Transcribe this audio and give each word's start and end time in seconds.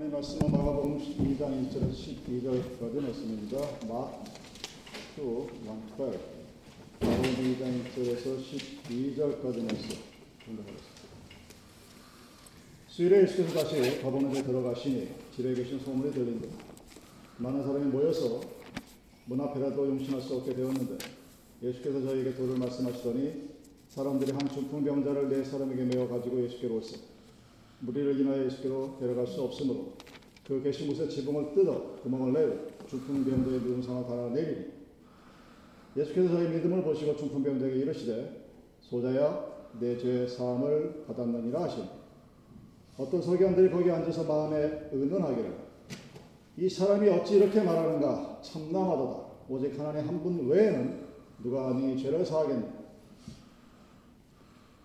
오늘 0.00 0.12
말씀은 0.12 0.50
마가복음 0.50 0.98
12장 0.98 1.68
1절에서 1.68 1.92
12절까지 1.92 3.02
말씀입니다. 3.02 3.58
마크 3.86 4.30
112 5.14 6.18
마가복음 7.00 7.34
2장 7.36 7.84
1절에서 7.84 8.40
12절까지 8.40 9.62
말씀 9.62 9.98
공부하겠습니다. 10.46 11.00
수요일에 12.88 13.22
예수께서 13.24 13.52
다시 13.62 14.00
가보는데 14.00 14.42
들어가시니 14.42 15.06
집에 15.36 15.52
계신 15.52 15.78
소문이 15.78 16.14
들린다. 16.14 16.48
많은 17.36 17.62
사람이 17.62 17.84
모여서 17.90 18.40
문 19.26 19.38
앞에라도 19.38 19.86
용신할 19.86 20.22
수 20.22 20.36
없게 20.36 20.54
되었는데 20.54 20.96
예수께서 21.62 22.00
저에게 22.00 22.34
도를 22.36 22.56
말씀하시더니 22.56 23.50
사람들이 23.90 24.32
한 24.32 24.48
중 24.48 24.66
풍병자를 24.70 25.28
네 25.28 25.44
사람에게 25.44 25.84
메어 25.84 26.08
가지고 26.08 26.42
예수께로 26.44 26.76
오세 26.76 27.09
무리를 27.80 28.20
인하여 28.20 28.44
예수께로 28.46 28.96
데려갈 29.00 29.26
수 29.26 29.42
없으므로 29.42 29.92
그 30.46 30.62
계신 30.62 30.88
곳에 30.88 31.08
지붕을 31.08 31.54
뜯어 31.54 31.96
구멍을 32.02 32.32
내어 32.32 32.52
중풍병자의 32.88 33.60
누운 33.60 33.82
상을 33.82 34.04
달아내리니 34.04 34.66
예수께서 35.96 36.28
저희 36.34 36.48
믿음을 36.48 36.82
보시고 36.82 37.16
중풍병자에게 37.16 37.76
이르시되 37.76 38.46
소자야 38.80 39.50
내 39.80 39.96
죄 39.98 40.26
사함을 40.26 41.04
받았느니라 41.06 41.62
하시니 41.62 41.88
어떤 42.98 43.22
서기관들이 43.22 43.70
거기 43.70 43.90
앉아서 43.90 44.24
마음에 44.24 44.88
의논하기를 44.92 45.54
이 46.58 46.68
사람이 46.68 47.08
어찌 47.08 47.36
이렇게 47.36 47.62
말하는가 47.62 48.40
참남하도다. 48.42 49.30
오직 49.48 49.78
하나님 49.78 50.08
한 50.08 50.20
분 50.22 50.48
외에는 50.48 51.06
누가 51.42 51.68
아니 51.68 51.96
죄를 51.96 52.26
사하겠느냐 52.26 52.79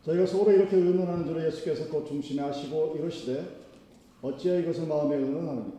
저희가 0.06 0.26
서로 0.28 0.52
이렇게 0.52 0.76
의논하는 0.78 1.26
줄을 1.26 1.48
예수께서 1.48 1.90
곧 1.90 2.06
중심에 2.06 2.42
하시고 2.42 2.96
이러시되 2.98 3.66
어찌하여 4.22 4.60
이것을 4.62 4.88
마음에 4.88 5.16
의논하느냐? 5.16 5.74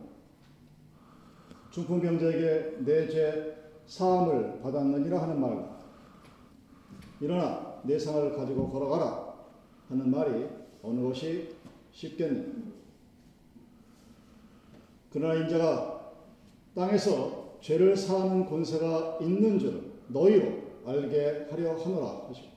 중풍병자에게 1.71 2.77
내 2.83 3.07
죄 3.07 3.55
사함을 3.85 4.59
받았느니라 4.61 5.21
하는 5.21 5.39
말 5.39 5.69
일어나 7.21 7.79
내 7.83 7.97
상을 7.97 8.35
가지고 8.35 8.69
걸어가라 8.69 9.33
하는 9.87 10.11
말이 10.11 10.45
어느 10.83 11.01
것이 11.07 11.55
쉽겠느냐 11.93 12.73
그러나 15.09 15.35
인자가 15.35 16.11
땅에서 16.75 17.57
죄를 17.61 17.95
사하는 17.95 18.45
권세가 18.45 19.19
있는 19.21 19.57
줄을 19.57 19.89
너희로 20.09 20.63
알게 20.85 21.47
하려 21.49 21.77
하노라 21.77 22.27
하시고 22.27 22.56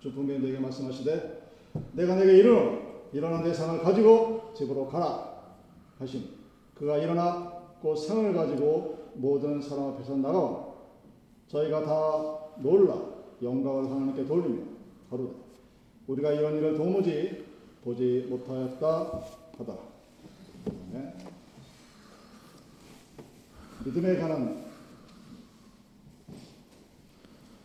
주풍병자에게 0.00 0.58
말씀하시되 0.58 1.50
내가 1.92 2.16
내게 2.16 2.38
이르노 2.38 2.80
일어나 3.12 3.42
내 3.42 3.52
상을 3.52 3.80
가지고 3.80 4.52
집으로 4.54 4.86
가라 4.88 5.40
하시니 5.98 6.38
그가 6.74 6.98
일어나 6.98 7.60
곧 7.82 7.96
상을 7.96 8.32
가지고 8.32 9.10
모든 9.14 9.60
사람 9.60 9.88
앞에서 9.88 10.16
나가오. 10.16 10.74
저희가 11.48 11.82
다 11.82 12.38
놀라 12.58 12.96
영광을 13.42 13.90
하나님께 13.90 14.24
돌리며 14.24 14.62
가로되 15.10 15.34
우리가 16.06 16.32
이런 16.32 16.56
일을 16.56 16.76
도무지 16.76 17.44
보지 17.84 18.26
못하였다 18.28 19.22
하다. 19.58 19.76
네. 20.92 21.14
믿음에 23.84 24.16
관한 24.18 24.64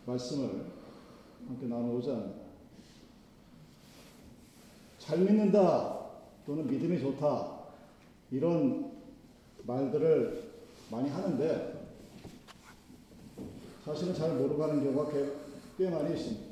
말씀을 0.06 0.75
함께 1.46 1.66
나누고자 1.66 2.12
합니다. 2.12 2.40
잘 4.98 5.18
믿는다 5.20 6.06
또는 6.44 6.66
믿음이 6.66 7.00
좋다 7.00 7.56
이런 8.30 8.92
말들을 9.64 10.44
많이 10.90 11.08
하는데 11.08 11.86
사실은 13.84 14.14
잘 14.14 14.34
모르고 14.34 14.62
하는 14.64 14.82
경우가 14.82 15.12
꽤, 15.12 15.30
꽤 15.78 15.90
많이 15.90 16.14
있습니다. 16.14 16.44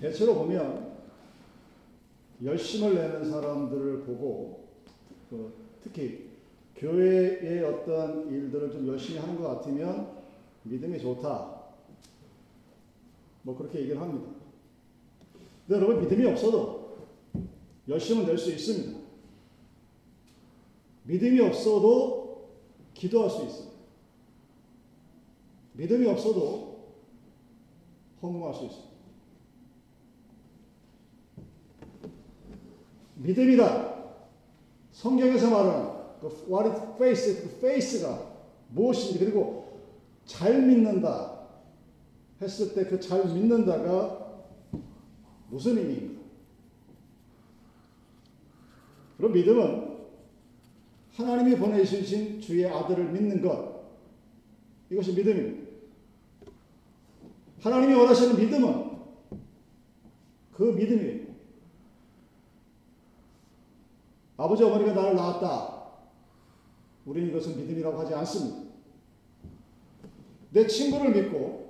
대체로 0.00 0.34
보면 0.34 0.90
열심을 2.44 2.94
내는 2.94 3.30
사람들을 3.30 4.02
보고 4.02 4.68
그 5.30 5.52
특히 5.82 6.30
교회의 6.76 7.62
어떤 7.64 8.30
일들을 8.30 8.72
좀 8.72 8.86
열심히 8.88 9.18
하는 9.18 9.38
것 9.38 9.48
같으면 9.48 10.18
믿음이 10.64 10.98
좋다. 11.00 11.59
뭐 13.42 13.56
그렇게 13.56 13.80
얘기를 13.80 14.00
합니다. 14.00 14.30
근데 15.66 15.82
여러분 15.84 16.02
믿음이 16.02 16.26
없어도 16.26 16.98
열심은 17.88 18.26
낼 18.26 18.38
수 18.38 18.50
있습니다. 18.50 19.00
믿음이 21.04 21.40
없어도 21.40 22.50
기도할 22.94 23.30
수 23.30 23.42
있습니다. 23.44 23.70
믿음이 25.72 26.06
없어도 26.06 26.90
헌금할 28.22 28.54
수 28.54 28.64
있습니다. 28.66 28.90
믿음이다. 33.16 33.90
성경에서 34.92 35.50
말하는 35.50 36.00
그 36.20 36.26
what 36.48 36.68
is 36.68 37.30
faith, 37.30 37.42
그 37.42 37.56
faith가 37.56 38.30
무엇인지 38.68 39.18
그리고 39.18 39.80
잘 40.26 40.62
믿는다 40.62 41.39
했을 42.40 42.74
때 42.74 42.84
그 42.88 42.98
잘 43.00 43.24
믿는다가 43.26 44.42
무슨 45.48 45.76
의미입니까? 45.78 46.20
그럼 49.16 49.32
믿음은 49.32 49.90
하나님이 51.12 51.56
보내주신 51.58 52.40
주의 52.40 52.64
아들을 52.66 53.12
믿는 53.12 53.42
것 53.42 53.80
이것이 54.90 55.12
믿음입니다. 55.14 55.70
하나님이 57.60 57.94
원하시는 57.94 58.36
믿음은 58.36 58.90
그 60.52 60.62
믿음이에요. 60.62 61.30
아버지 64.38 64.64
어머니가 64.64 64.94
나를 64.94 65.14
낳았다. 65.14 65.80
우리는 67.04 67.28
이것은 67.28 67.58
믿음이라고 67.58 67.98
하지 67.98 68.14
않습니다. 68.14 68.70
내 70.52 70.66
친구를 70.66 71.12
믿고 71.12 71.69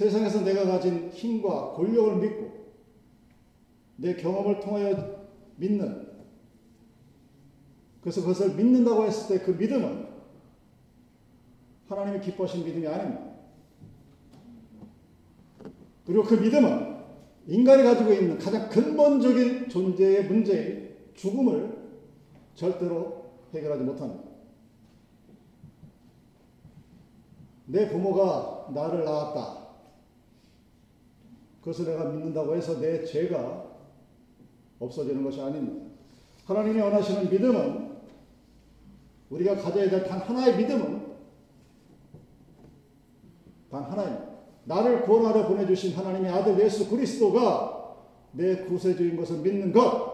세상에서 0.00 0.40
내가 0.44 0.64
가진 0.64 1.10
힘과 1.10 1.72
권력을 1.72 2.16
믿고 2.16 2.50
내 3.96 4.16
경험을 4.16 4.58
통하여 4.60 5.26
믿는 5.56 6.08
그래서 8.00 8.22
그것을 8.22 8.54
믿는다고 8.54 9.04
했을 9.04 9.38
때 9.38 9.44
그 9.44 9.50
믿음은 9.50 10.08
하나님이 11.86 12.20
기뻐하신 12.20 12.64
믿음이 12.64 12.86
아닙니다. 12.86 13.30
그리고 16.06 16.22
그 16.22 16.34
믿음은 16.34 16.96
인간이 17.48 17.82
가지고 17.82 18.12
있는 18.14 18.38
가장 18.38 18.70
근본적인 18.70 19.68
존재의 19.68 20.24
문제인 20.24 20.96
죽음을 21.12 21.76
절대로 22.54 23.32
해결하지 23.52 23.84
못합니다. 23.84 24.30
내 27.66 27.86
부모가 27.90 28.70
나를 28.72 29.04
낳았다. 29.04 29.59
그것을 31.60 31.86
내가 31.86 32.04
믿는다고 32.04 32.56
해서 32.56 32.80
내 32.80 33.04
죄가 33.04 33.66
없어지는 34.78 35.22
것이 35.22 35.40
아닙니다. 35.40 35.86
하나님이 36.46 36.80
원하시는 36.80 37.30
믿음은 37.30 37.90
우리가 39.30 39.56
가져야 39.56 39.88
될 39.88 40.04
단 40.04 40.18
하나의 40.20 40.56
믿음은 40.56 41.10
단 43.70 43.84
하나입니다. 43.84 44.30
나를 44.64 45.02
구원하러 45.02 45.46
보내주신 45.46 45.94
하나님의 45.96 46.30
아들 46.30 46.58
예수 46.60 46.88
그리스도가 46.88 47.96
내 48.32 48.64
구세주인 48.64 49.16
것을 49.16 49.38
믿는 49.38 49.72
것. 49.72 50.10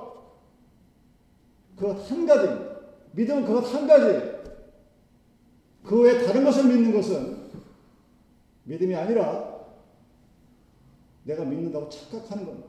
그것 1.77 2.11
한 2.11 2.27
가지입니다. 2.27 2.77
믿음은 3.13 3.45
그것 3.47 3.73
한 3.75 3.87
가지. 3.87 4.37
그 5.85 6.03
외에 6.03 6.25
다른 6.25 6.45
것을 6.45 6.65
믿는 6.65 6.93
것은 6.93 7.37
믿음이 8.65 8.95
아니라 8.95 9.56
내가 11.27 11.45
믿는다고 11.45 11.89
착각하는 11.89 12.47
겁니다. 12.47 12.69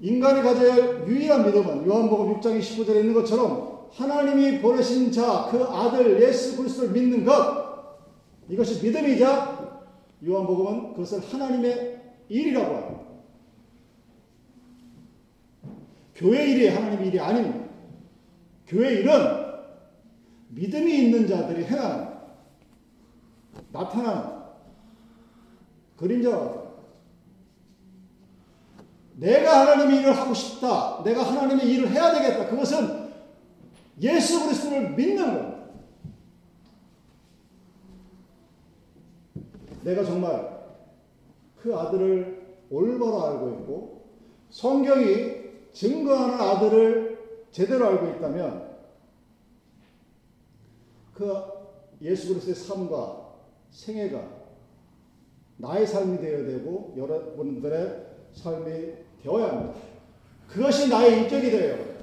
인간이 0.00 0.42
가져야 0.42 0.74
할 0.74 1.08
유일한 1.08 1.46
믿음은 1.46 1.86
요한복음 1.86 2.40
6장 2.40 2.58
29절에 2.60 3.00
있는 3.00 3.14
것처럼 3.14 3.88
하나님이 3.92 4.60
보내신 4.60 5.10
자, 5.10 5.48
그 5.50 5.62
아들 5.64 6.20
예수 6.22 6.56
그리스도를 6.56 6.90
믿는 6.92 7.24
것. 7.24 7.68
이것이 8.48 8.84
믿음이자 8.84 9.82
요한복음은 10.26 10.92
그것을 10.94 11.20
하나님의 11.20 12.00
일이라고 12.28 12.74
합니다. 12.76 12.98
교회 16.14 16.50
일이 16.50 16.68
하나님의 16.68 17.08
일이 17.08 17.20
아닙니다. 17.20 17.66
교회 18.66 18.94
일은 18.94 19.12
믿음이 20.48 21.04
있는 21.04 21.26
자들이 21.26 21.64
행하는, 21.64 22.08
나타나는 23.72 24.37
그림자와 25.98 26.68
내가 29.16 29.60
하나님의 29.62 30.00
일을 30.00 30.16
하고 30.16 30.32
싶다. 30.32 31.02
내가 31.04 31.24
하나님의 31.24 31.68
일을 31.68 31.90
해야 31.90 32.12
되겠다. 32.12 32.48
그것은 32.48 33.08
예수 34.00 34.44
그리스도를 34.44 34.90
믿는 34.94 35.26
겁니다. 35.26 35.58
내가 39.82 40.04
정말 40.04 40.58
그 41.56 41.76
아들을 41.76 42.58
올바로 42.70 43.26
알고 43.26 43.50
있고 43.50 44.04
성경이 44.50 45.38
증거하는 45.72 46.40
아들을 46.40 47.48
제대로 47.50 47.86
알고 47.86 48.06
있다면 48.16 48.68
그 51.14 51.42
예수 52.02 52.28
그리스도의 52.28 52.54
삶과 52.54 53.34
생애가 53.70 54.37
나의 55.58 55.86
삶이 55.86 56.18
되어야 56.20 56.46
되고 56.46 56.94
여러분들의 56.96 58.06
삶이 58.32 58.92
되어야 59.22 59.48
합니다. 59.48 59.74
그것이 60.48 60.88
나의 60.88 61.22
인격이 61.22 61.50
되어야 61.50 61.76
돼요. 61.76 61.98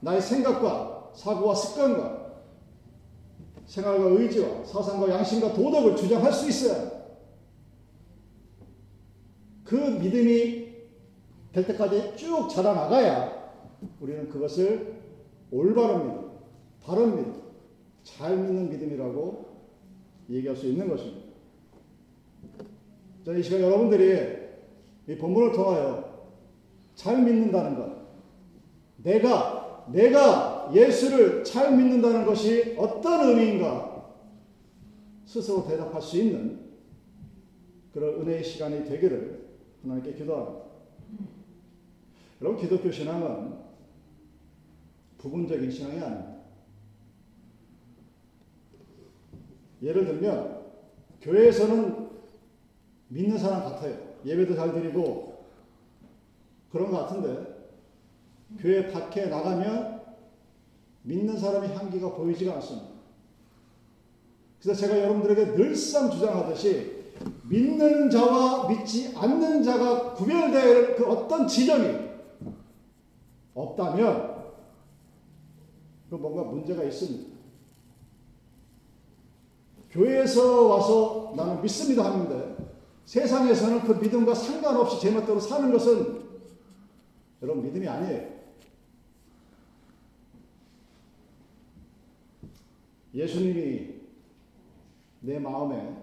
나의 0.00 0.22
생각과 0.22 1.10
사고와 1.14 1.54
습관과 1.54 2.18
생활과 3.66 4.04
의지와 4.04 4.64
사상과 4.64 5.10
양심과 5.10 5.52
도덕을 5.52 5.96
주장할 5.96 6.32
수 6.32 6.48
있어야 6.48 6.90
그 9.64 9.74
믿음이 9.74 10.68
될 11.52 11.66
때까지 11.66 12.16
쭉 12.16 12.48
자라나가야 12.48 13.52
우리는 14.00 14.28
그것을 14.28 15.02
올바른 15.50 16.06
믿음, 16.06 16.30
바른 16.82 17.16
믿음, 17.16 17.42
잘 18.02 18.36
믿는 18.36 18.70
믿음이라고 18.70 19.46
얘기할 20.30 20.56
수 20.56 20.66
있는 20.66 20.88
것입니다. 20.88 21.27
저는 23.28 23.40
이 23.40 23.42
시간 23.42 23.60
여러분들이 23.60 24.38
이 25.06 25.18
본문을 25.18 25.52
통하여 25.52 26.30
잘 26.94 27.22
믿는다는 27.22 27.76
것, 27.76 27.92
내가, 29.02 29.84
내가 29.92 30.70
예수를 30.74 31.44
잘 31.44 31.76
믿는다는 31.76 32.24
것이 32.24 32.74
어떤 32.78 33.28
의미인가 33.28 34.14
스스로 35.26 35.66
대답할 35.66 36.00
수 36.00 36.16
있는 36.16 36.70
그런 37.92 38.14
은혜의 38.22 38.42
시간이 38.42 38.86
되기를 38.86 39.46
하나님께 39.82 40.14
기도합니다. 40.14 40.64
여러분, 42.40 42.58
기독교 42.58 42.90
신앙은 42.90 43.58
부분적인 45.18 45.70
신앙이 45.70 46.00
아닙니다. 46.00 46.34
예를 49.82 50.06
들면, 50.06 50.62
교회에서는 51.20 52.07
믿는 53.08 53.38
사람 53.38 53.62
같아요. 53.62 53.96
예배도 54.24 54.54
잘 54.54 54.72
드리고 54.72 55.44
그런 56.70 56.90
것 56.90 56.98
같은데 56.98 57.58
교회 58.58 58.90
밖에 58.90 59.26
나가면 59.26 60.02
믿는 61.02 61.38
사람의 61.38 61.74
향기가 61.74 62.14
보이지가 62.14 62.54
않습니다. 62.56 62.88
그래서 64.60 64.80
제가 64.80 64.98
여러분들에게 64.98 65.54
늘상 65.54 66.10
주장하듯이 66.10 66.98
믿는 67.44 68.10
자와 68.10 68.68
믿지 68.68 69.16
않는 69.16 69.62
자가 69.62 70.14
구별될 70.14 70.96
그 70.96 71.06
어떤 71.06 71.46
지점이 71.46 72.08
없다면 73.54 74.38
그 76.10 76.14
뭔가 76.14 76.42
문제가 76.44 76.82
있습니다. 76.84 77.38
교회에서 79.90 80.68
와서 80.68 81.34
나는 81.36 81.62
믿습니다 81.62 82.04
하는데 82.04 82.57
세상에서는 83.08 83.84
그 83.84 83.92
믿음과 83.92 84.34
상관없이 84.34 85.00
제멋대로 85.00 85.40
사는 85.40 85.72
것은 85.72 86.28
여러분 87.40 87.64
믿음이 87.64 87.88
아니에요. 87.88 88.28
예수님이 93.14 93.94
내 95.20 95.38
마음에 95.38 95.96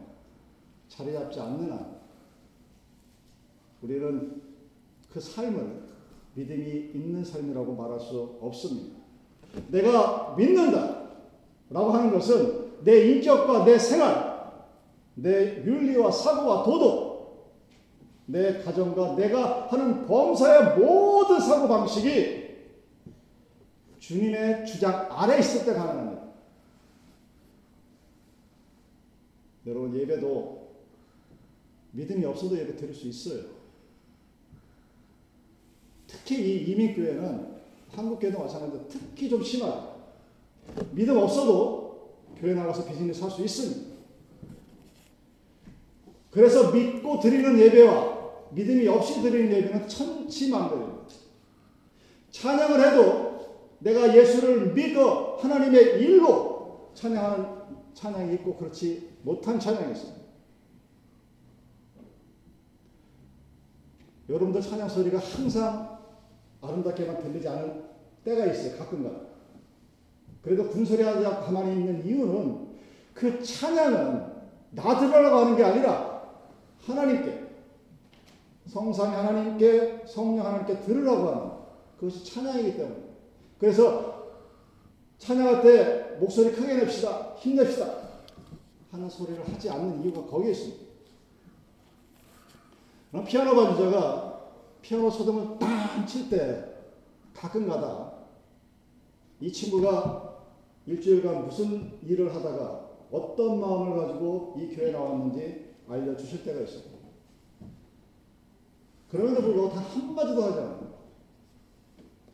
자리 0.87 1.13
잡지 1.13 1.39
않는 1.39 1.71
한 1.71 1.95
우리는 3.83 4.41
그 5.13 5.19
삶을 5.19 5.83
믿음이 6.33 6.91
있는 6.95 7.23
삶이라고 7.23 7.75
말할 7.75 7.99
수 7.99 8.39
없습니다. 8.41 8.97
내가 9.67 10.33
믿는다 10.35 11.11
라고 11.69 11.91
하는 11.91 12.11
것은 12.11 12.83
내 12.83 13.11
인격과 13.11 13.63
내 13.63 13.77
생활, 13.77 14.24
내 15.15 15.63
윤리와 15.63 16.11
사고와 16.11 16.63
도덕, 16.63 17.15
내 18.27 18.61
가정과 18.61 19.15
내가 19.15 19.67
하는 19.67 20.05
범사의 20.05 20.77
모든 20.77 21.39
사고 21.39 21.67
방식이 21.67 22.45
주님의 23.99 24.65
주장 24.65 25.07
아래 25.11 25.39
있을 25.39 25.65
때 25.65 25.73
가능합니다. 25.73 26.25
여러분 29.67 29.95
예배도 29.95 30.73
믿음이 31.91 32.25
없어도 32.25 32.57
예배 32.57 32.75
드릴 32.75 32.93
수 32.93 33.07
있어요. 33.07 33.45
특히 36.07 36.35
이 36.37 36.71
이민교회는 36.71 37.55
한국교회도 37.91 38.39
마찬가지로 38.39 38.87
특히 38.87 39.29
좀 39.29 39.41
심하죠. 39.41 39.95
믿음 40.91 41.17
없어도 41.17 42.15
교회 42.37 42.53
나가서 42.53 42.85
비즈니스 42.85 43.21
할 43.21 43.31
수 43.31 43.43
있습니다. 43.43 43.94
그래서 46.35 46.69
믿고 46.69 47.21
드리는 47.21 47.57
예배와 47.57 48.13
믿음이 48.51 48.85
없이 48.89 49.21
드리는 49.21 49.55
예배는 49.55 49.87
천지만별입니다. 49.87 51.15
찬양을 52.29 52.85
해도 52.85 53.55
내가 53.79 54.13
예수를 54.13 54.73
믿어 54.73 55.37
하나님의 55.39 56.01
일로 56.01 56.91
찬양하는 56.93 57.45
찬양이 57.93 58.33
있고 58.35 58.57
그렇지 58.57 59.11
못한 59.21 59.57
찬양이 59.57 59.93
있습니다. 59.93 60.21
여러분들 64.27 64.61
찬양 64.61 64.89
소리가 64.89 65.19
항상 65.19 65.99
아름답게만 66.61 67.23
들리지 67.23 67.47
않을 67.47 67.85
때가 68.25 68.47
있어요. 68.47 68.77
가끔가다. 68.77 69.19
그래도 70.41 70.67
군소리 70.67 71.01
하지 71.01 71.25
않고 71.25 71.45
가만히 71.45 71.75
있는 71.75 72.05
이유는 72.05 72.75
그 73.13 73.41
찬양은 73.41 74.35
나 74.71 74.99
들으라고 74.99 75.37
하는 75.37 75.55
게 75.55 75.63
아니라 75.63 76.14
하나님께 76.85 77.45
성삼 78.67 79.13
하나님께 79.13 80.03
성령 80.07 80.45
하나님께 80.45 80.81
들으라고 80.81 81.29
하는 81.29 81.51
그것이 81.97 82.25
찬양이기 82.25 82.77
때문에 82.77 82.95
그래서 83.59 84.15
찬양할 85.17 85.61
때 85.61 86.17
목소리 86.19 86.51
크게 86.51 86.75
냅시다 86.75 87.35
힘냅시다 87.37 88.05
하는 88.91 89.09
소리를 89.09 89.47
하지 89.47 89.69
않는 89.69 90.03
이유가 90.03 90.25
거기에 90.25 90.51
있습니다. 90.51 90.85
피아노 93.27 93.55
반주자가 93.55 94.41
피아노 94.81 95.09
소등을 95.09 95.57
빵칠 95.57 96.29
때 96.29 96.65
가끔가다 97.33 98.13
이 99.39 99.51
친구가 99.51 100.35
일주일간 100.85 101.45
무슨 101.45 101.97
일을 102.03 102.35
하다가 102.35 102.85
어떤 103.11 103.59
마음을 103.59 103.97
가지고 103.97 104.55
이 104.57 104.75
교회에 104.75 104.91
나왔는지 104.91 105.64
알려주실 105.89 106.43
때가 106.43 106.61
있습니다. 106.61 106.95
그럼에도 109.09 109.41
불구하고 109.41 109.73
단 109.73 109.83
한마디도 109.83 110.43
하지 110.43 110.59
않아요. 110.59 110.95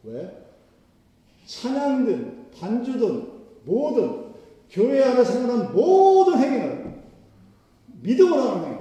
왜? 0.03 0.47
찬양든 1.45 2.51
반주든 2.51 3.31
뭐든 3.65 4.31
교회 4.69 5.03
안에서 5.03 5.39
행하는 5.39 5.73
모든 5.73 6.37
행위는 6.39 7.01
믿음으로 8.01 8.41
하는 8.41 8.65
행위. 8.65 8.77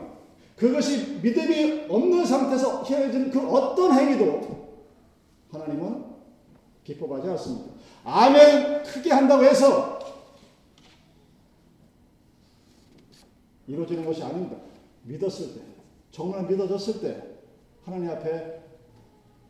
그것이 0.56 1.18
믿음이 1.22 1.86
없는 1.88 2.24
상태에서 2.24 2.84
헤어진 2.84 3.30
그 3.30 3.40
어떤 3.48 3.92
행위도 3.92 4.68
하나님은 5.50 6.04
기뻐하지 6.84 7.28
않습니다. 7.30 7.72
아멘 8.04 8.82
크게 8.82 9.10
한다고 9.12 9.44
해서 9.44 9.99
이루어지는 13.70 14.04
것이 14.04 14.22
아닙니다. 14.22 14.56
믿었을 15.04 15.54
때, 15.54 15.60
정말 16.10 16.46
믿어졌을 16.46 17.00
때, 17.00 17.22
하나님 17.84 18.10
앞에 18.10 18.60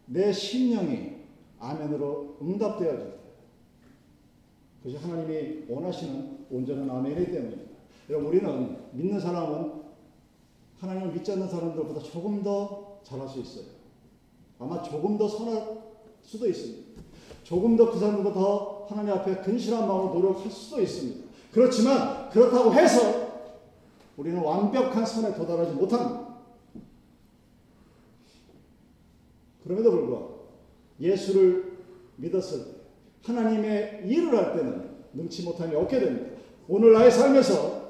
내 0.06 0.30
심령이 0.32 1.12
아멘으로 1.58 2.36
응답되어질 2.42 2.98
때, 2.98 3.18
그것이 4.82 4.96
하나님이 5.02 5.64
원하시는 5.68 6.46
온전한 6.50 6.90
아멘이기 6.90 7.32
때문입니다. 7.32 7.70
여러분, 8.10 8.28
우리는 8.28 8.76
믿는 8.92 9.18
사람은 9.18 9.80
하나님을 10.78 11.12
믿지 11.12 11.32
않는 11.32 11.48
사람들보다 11.48 12.00
조금 12.00 12.42
더 12.42 13.00
잘할 13.02 13.28
수 13.28 13.40
있어요. 13.40 13.64
아마 14.58 14.82
조금 14.82 15.16
더 15.16 15.28
선할 15.28 15.78
수도 16.22 16.46
있습니다. 16.46 17.02
조금 17.42 17.76
더 17.76 17.90
그 17.90 17.98
사람보다 17.98 18.32
더 18.34 18.86
하나님 18.88 19.12
앞에 19.14 19.36
근실한 19.36 19.86
마음으로 19.86 20.14
노력할 20.14 20.50
수도 20.50 20.80
있습니다. 20.80 21.28
그렇지만 21.52 22.28
그렇다고 22.30 22.72
해서 22.74 23.19
우리는 24.16 24.40
완벽한 24.42 25.04
선에 25.06 25.34
도달하지 25.34 25.72
못합니다. 25.72 26.30
그럼에도 29.62 29.90
불구하고 29.90 30.48
예수를 31.00 31.78
믿었을 32.16 32.64
때 32.64 32.70
하나님의 33.24 34.02
일을 34.06 34.36
할 34.36 34.56
때는 34.56 34.90
능치 35.12 35.44
못함이 35.44 35.74
없게 35.74 36.00
됩니다. 36.00 36.30
오늘 36.68 36.92
나의 36.92 37.10
삶에서 37.10 37.80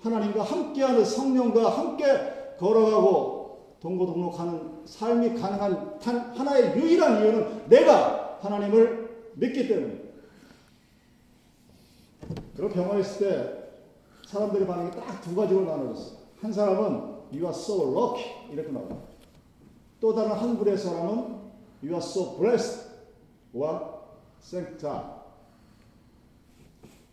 하나님과 0.00 0.42
함께하는 0.42 1.04
성령과 1.04 1.70
함께 1.70 2.04
걸어가고 2.58 3.76
동고동록하는 3.80 4.82
삶이 4.84 5.34
가능한 5.34 5.98
하나의 6.34 6.76
유일한 6.76 7.22
이유는 7.22 7.68
내가 7.68 8.38
하나님을 8.40 9.08
믿기 9.34 9.68
때문입니다. 9.68 10.08
그리고 12.56 12.72
병원에 12.72 13.00
있을 13.00 13.28
때 13.28 13.57
사람들의 14.28 14.66
반응이 14.66 14.90
딱 14.90 15.22
두 15.22 15.34
가지로 15.34 15.62
나눠졌어요. 15.62 16.18
한 16.40 16.52
사람은 16.52 16.86
you 17.32 17.44
are 17.46 17.50
so 17.50 17.90
lucky 17.90 18.52
이렇게 18.52 18.70
나와요. 18.70 19.02
또 20.00 20.14
다른 20.14 20.32
한 20.32 20.56
부류의 20.58 20.76
사람은 20.76 21.16
you 21.82 21.94
are 21.94 21.98
so 21.98 22.36
blessed 22.38 22.88
와 23.54 24.00
thank 24.42 24.78
God. 24.78 25.02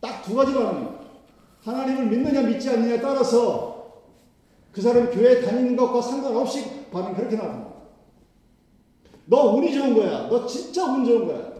딱두 0.01 0.35
가지 0.35 0.53
반응입니다. 0.53 1.05
하나님을 1.63 2.05
믿느냐 2.07 2.41
믿지 2.41 2.69
않느냐에 2.69 2.99
따라서 3.01 4.01
그 4.73 4.81
사람이 4.81 5.15
교회 5.15 5.41
다니는 5.41 5.77
것과 5.77 6.01
상관없이 6.01 6.89
반응이 6.91 7.15
그렇게 7.15 7.37
나옵니다. 7.37 7.73
너 9.27 9.53
운이 9.55 9.73
좋은 9.73 9.95
거야. 9.95 10.27
너 10.27 10.45
진짜 10.45 10.83
운 10.83 11.05
좋은 11.05 11.25
거야. 11.27 11.53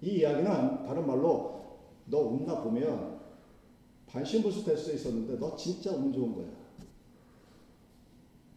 이 0.00 0.16
이야기는 0.18 0.86
다른 0.86 1.06
말로 1.06 1.60
너 2.06 2.18
운나 2.18 2.60
보면 2.62 3.15
반신부수 4.16 4.64
될 4.64 4.78
수 4.78 4.94
있었는데 4.94 5.38
너 5.38 5.54
진짜 5.56 5.90
운 5.92 6.10
좋은 6.10 6.34
거야. 6.34 6.46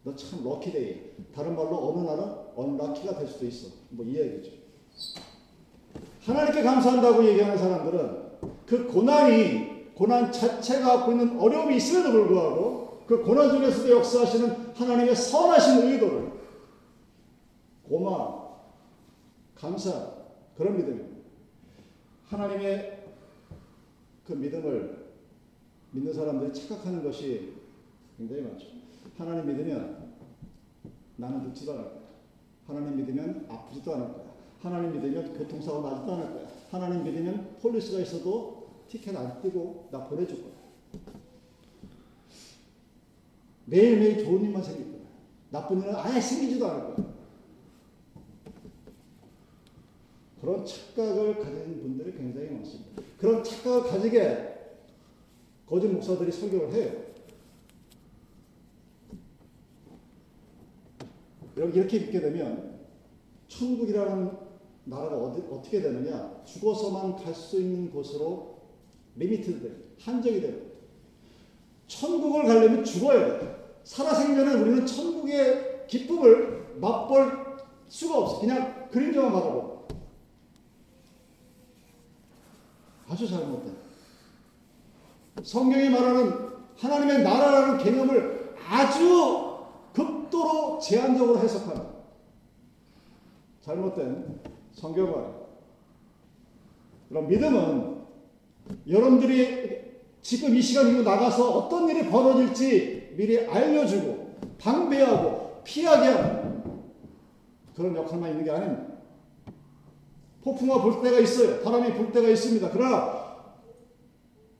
너 0.02 0.16
참 0.16 0.42
럭키데이. 0.42 1.26
다른 1.34 1.54
말로 1.54 1.90
어느 1.90 2.06
날은 2.06 2.22
언락키가 2.56 3.18
될 3.18 3.28
수도 3.28 3.44
있어. 3.46 3.68
뭐이 3.90 4.16
얘기죠. 4.16 4.52
하나님께 6.24 6.62
감사한다고 6.62 7.26
얘기하는 7.26 7.58
사람들은 7.58 8.30
그 8.64 8.86
고난이 8.86 9.92
고난 9.94 10.32
자체가 10.32 10.96
갖고 10.96 11.12
있는 11.12 11.38
어려움이 11.38 11.76
있음에도 11.76 12.10
불구하고 12.10 13.02
그 13.06 13.22
고난 13.22 13.50
중에서도 13.50 13.90
역사하시는 13.98 14.74
하나님의 14.74 15.14
선하신 15.14 15.88
의도를 15.88 16.32
고마움, 17.82 18.48
감사 19.54 20.12
그런 20.56 20.76
믿음입니다. 20.78 21.20
하나님의 22.28 23.04
그 24.24 24.32
믿음을 24.32 24.99
믿는 25.92 26.12
사람들이 26.12 26.52
착각하는 26.52 27.02
것이 27.02 27.54
굉장히 28.16 28.42
많죠. 28.42 28.66
하나님 29.18 29.46
믿으면 29.46 30.14
나는 31.16 31.42
늙지도 31.44 31.72
않을 31.72 31.84
거야. 31.84 32.00
하나님 32.66 32.96
믿으면 32.96 33.46
아프지도 33.48 33.94
않을 33.94 34.12
거야. 34.12 34.30
하나님 34.60 34.92
믿으면 34.92 35.36
교통사고 35.36 35.82
나지도 35.88 36.12
않을 36.14 36.32
거야. 36.32 36.48
하나님 36.70 37.04
믿으면 37.04 37.56
폴리스가 37.60 38.00
있어도 38.00 38.68
티켓 38.88 39.16
안 39.16 39.40
뜨고 39.42 39.88
나 39.90 40.06
보내줄 40.06 40.42
거야. 40.42 40.52
매일매일 43.66 44.24
좋은 44.24 44.44
일만 44.44 44.62
생길 44.62 44.92
거야. 44.92 45.00
나쁜 45.50 45.80
일은 45.80 45.94
아예 45.94 46.20
생기지도 46.20 46.66
않을 46.66 46.94
거야. 46.94 47.10
그런 50.40 50.64
착각을 50.64 51.38
가진 51.38 51.82
분들이 51.82 52.12
굉장히 52.16 52.50
많습니다. 52.50 53.02
그런 53.18 53.44
착각을 53.44 53.90
가지게 53.90 54.59
거짓 55.70 55.86
목사들이 55.86 56.32
설교를 56.32 56.72
해요. 56.72 57.10
이렇게 61.56 62.00
믿게 62.00 62.20
되면 62.20 62.80
천국이라는 63.46 64.32
나라가 64.84 65.16
어디, 65.16 65.42
어떻게 65.48 65.80
되느냐? 65.80 66.42
죽어서만 66.44 67.14
갈 67.16 67.32
수 67.32 67.60
있는 67.60 67.88
곳으로 67.92 68.58
limited 69.14 69.60
돼요. 69.60 69.76
한정이 70.00 70.40
돼요. 70.40 70.56
천국을 71.86 72.46
가려면 72.46 72.82
죽어야 72.84 73.38
돼. 73.38 73.78
살아생전에 73.84 74.54
우리는 74.54 74.84
천국의 74.84 75.86
기쁨을 75.86 76.78
맛볼 76.80 77.58
수가 77.86 78.18
없어. 78.18 78.40
그냥 78.40 78.88
그림자만 78.90 79.32
바라보. 79.32 79.86
아주 83.08 83.28
잘못된. 83.28 83.89
성경이 85.42 85.90
말하는 85.90 86.50
하나님의 86.76 87.22
나라라는 87.22 87.78
개념을 87.78 88.54
아주 88.68 89.58
극도로 89.92 90.78
제한적으로 90.80 91.38
해석하는 91.38 91.82
잘못된 93.60 94.40
성경말. 94.72 95.40
그럼 97.08 97.28
믿음은 97.28 98.00
여러분들이 98.88 99.80
지금 100.22 100.54
이 100.54 100.62
시간 100.62 100.88
이후 100.88 101.02
나가서 101.02 101.50
어떤 101.50 101.88
일이 101.88 102.08
벌어질지 102.08 103.14
미리 103.16 103.46
알려주고 103.46 104.36
방배하고 104.58 105.62
피하게 105.64 106.06
하는 106.06 106.62
그런 107.74 107.96
역할만 107.96 108.30
있는 108.30 108.44
게 108.44 108.50
아닙니다. 108.50 108.90
폭풍과 110.42 110.82
불 110.82 111.02
때가 111.02 111.18
있어요. 111.18 111.60
바람이 111.62 111.94
불 111.94 112.12
때가 112.12 112.28
있습니다. 112.28 112.70
그러나 112.70 113.19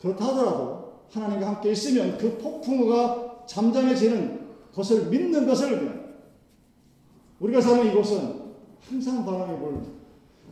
그렇다 0.01 0.27
하더라도 0.29 0.93
하나님과 1.11 1.47
함께 1.47 1.73
있으면 1.73 2.17
그 2.17 2.39
폭풍우가 2.39 3.45
잠잠해지는 3.47 4.49
것을 4.75 5.07
믿는 5.07 5.47
것을 5.47 6.01
우리가 7.41 7.61
사는 7.61 7.87
이곳은 7.87 8.41
항상 8.89 9.25
바람이 9.25 9.59
불 9.59 10.01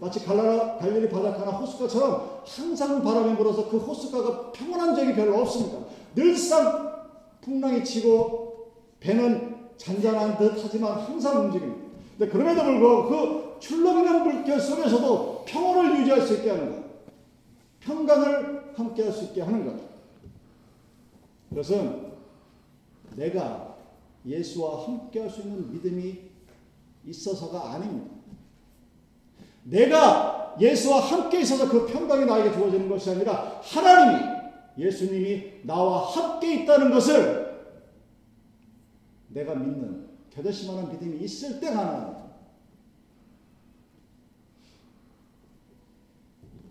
마치 0.00 0.25
갈라라, 0.25 0.76
갈릴리 0.76 1.09
바닷가나 1.09 1.50
호숫가처럼 1.52 2.43
항상 2.47 3.02
바람이 3.02 3.37
불어서 3.37 3.69
그 3.69 3.78
호숫가가 3.78 4.52
평온한 4.52 4.95
적이 4.95 5.14
별로 5.14 5.40
없습니다. 5.40 5.78
늘상 6.14 6.88
풍랑이 7.40 7.83
치고 7.85 8.73
배는 9.00 9.57
잔잔한 9.76 10.38
듯 10.38 10.55
하지만 10.62 10.99
항상 10.99 11.47
움직입니다. 11.47 11.88
근데 12.17 12.33
그럼에도 12.33 12.64
불구하고 12.64 13.09
그 13.09 13.57
출렁이는 13.61 14.25
물결 14.25 14.61
속에서도 14.61 15.45
평온을 15.47 16.00
유지할 16.00 16.21
수 16.23 16.35
있게 16.35 16.50
하는 16.50 16.71
것. 16.71 16.88
평강을 17.81 18.58
함께 18.79 19.03
할 19.03 19.13
수 19.13 19.25
있게 19.25 19.43
하는 19.43 19.67
것. 19.67 19.89
그것은 21.51 22.13
내가 23.17 23.77
예수와 24.25 24.87
함께 24.87 25.21
할 25.21 25.31
수 25.31 25.41
있는 25.43 25.73
믿음이 25.73 26.29
있어서가 27.05 27.73
아닙니다. 27.73 28.15
내가 29.65 30.57
예수와 30.61 31.01
함께 31.01 31.41
있어서 31.41 31.69
그 31.69 31.87
평강이 31.87 32.25
나에게 32.25 32.53
주어지는 32.53 32.89
것이 32.89 33.11
아니라 33.11 33.61
하나님이 33.63 34.39
예수님이 34.79 35.61
나와 35.65 36.07
함께 36.07 36.63
있다는 36.63 36.91
것을 36.91 37.49
내가 39.29 39.55
믿는 39.55 40.09
겨자씨만한 40.31 40.93
믿음이 40.93 41.19
있을 41.25 41.61
때 41.61 41.71
가능합니다. 41.71 42.29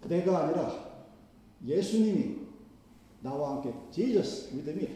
내가 0.07 0.45
아니라 0.45 0.86
예수님이 1.65 2.37
나와 3.21 3.55
함께 3.55 3.73
Jesus 3.91 4.53
믿음이 4.55 4.87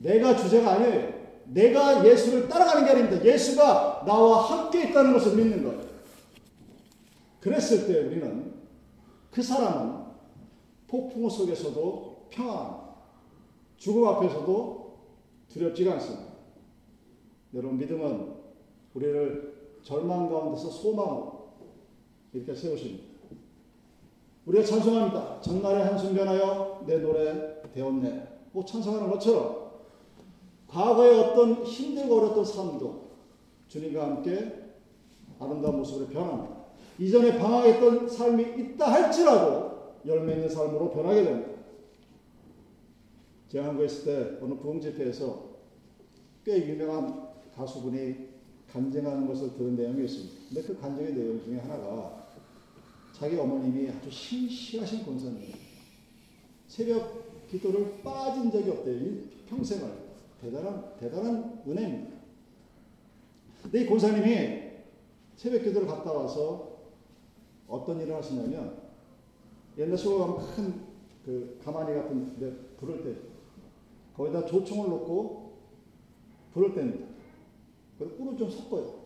내가 0.00 0.36
주제가 0.36 0.72
아니에요. 0.72 1.22
내가 1.46 2.06
예수를 2.06 2.48
따라가는 2.48 2.84
게 2.84 2.90
아닙니다. 2.90 3.24
예수가 3.24 4.04
나와 4.06 4.38
함께 4.42 4.88
있다는 4.88 5.12
것을 5.12 5.36
믿는 5.36 5.62
거예요. 5.64 5.82
그랬을 7.40 7.86
때 7.86 8.06
우리는 8.06 8.54
그 9.30 9.42
사람은 9.42 10.02
폭풍 10.86 11.28
속에서도 11.28 12.28
평안, 12.30 12.80
죽음 13.76 14.06
앞에서도 14.06 14.98
두렵지가 15.48 15.94
않습니다. 15.94 16.32
여러분 17.54 17.78
믿음은 17.78 18.34
우리를 18.94 19.80
절망 19.82 20.28
가운데서 20.28 20.70
소망으로 20.70 21.52
이렇게 22.32 22.54
세우십니다. 22.54 23.11
우리가 24.46 24.64
찬송합니다. 24.64 25.40
전날에 25.40 25.82
한숨 25.82 26.14
변하여 26.14 26.82
내 26.86 26.98
노래 26.98 27.62
되었네. 27.72 28.28
뭐 28.52 28.64
찬송하는 28.64 29.10
것처럼 29.10 29.70
과거의 30.66 31.18
어떤 31.18 31.64
힘들고 31.64 32.18
어렸던 32.18 32.44
삶도 32.44 33.10
주님과 33.68 34.02
함께 34.02 34.74
아름다운 35.38 35.78
모습으로 35.78 36.08
변합니다. 36.08 36.62
이전에 36.98 37.38
방황했던 37.38 38.08
삶이 38.08 38.42
있다 38.42 38.92
할지라도 38.92 39.94
열매 40.06 40.34
있는 40.34 40.48
삶으로 40.48 40.90
변하게 40.90 41.24
됩니다. 41.24 41.52
제가 43.48 43.68
한국에 43.68 43.86
있을 43.86 44.04
때 44.04 44.44
어느 44.44 44.54
부흥 44.54 44.80
집회에서 44.80 45.52
꽤 46.44 46.66
유명한 46.66 47.28
가수분이 47.54 48.32
간증하는 48.72 49.26
것을 49.26 49.54
들은 49.54 49.76
내용이 49.76 50.04
있습니다. 50.04 50.34
근데 50.48 50.62
그 50.62 50.80
간증의 50.80 51.14
내용 51.14 51.42
중에 51.44 51.58
하나가 51.58 52.21
자기 53.12 53.36
어머님이 53.36 53.88
아주 53.90 54.10
신실하신 54.10 55.04
권사님 55.04 55.52
새벽 56.66 57.48
기도를 57.48 58.02
빠진 58.02 58.50
적이 58.50 58.70
없대요. 58.70 59.14
평생을. 59.48 60.12
대단한, 60.40 60.96
대단한 60.98 61.62
은혜입니다. 61.66 62.16
근데 63.62 63.82
이 63.82 63.86
권사님이 63.86 64.72
새벽 65.36 65.62
기도를 65.62 65.86
갔다 65.86 66.12
와서 66.12 66.78
어떤 67.68 68.00
일을 68.00 68.16
하시냐면 68.16 68.82
옛날 69.78 69.96
시골 69.96 70.18
가면 70.18 70.36
큰 70.38 70.92
그 71.24 71.60
가마니 71.64 71.94
같은 71.94 72.38
데 72.38 72.52
불을 72.78 73.02
때 73.04 73.16
거기다 74.16 74.44
조총을 74.44 74.88
놓고 74.88 75.52
불을 76.52 76.74
뗍니다. 76.74 77.06
그리고 77.98 78.16
꿀을 78.16 78.36
좀 78.36 78.50
섞어요. 78.50 79.02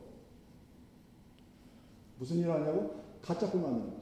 무슨 2.19 2.39
일을 2.39 2.53
하냐고? 2.53 3.03
가짜 3.21 3.51
꿀 3.51 3.61
만드는. 3.61 3.96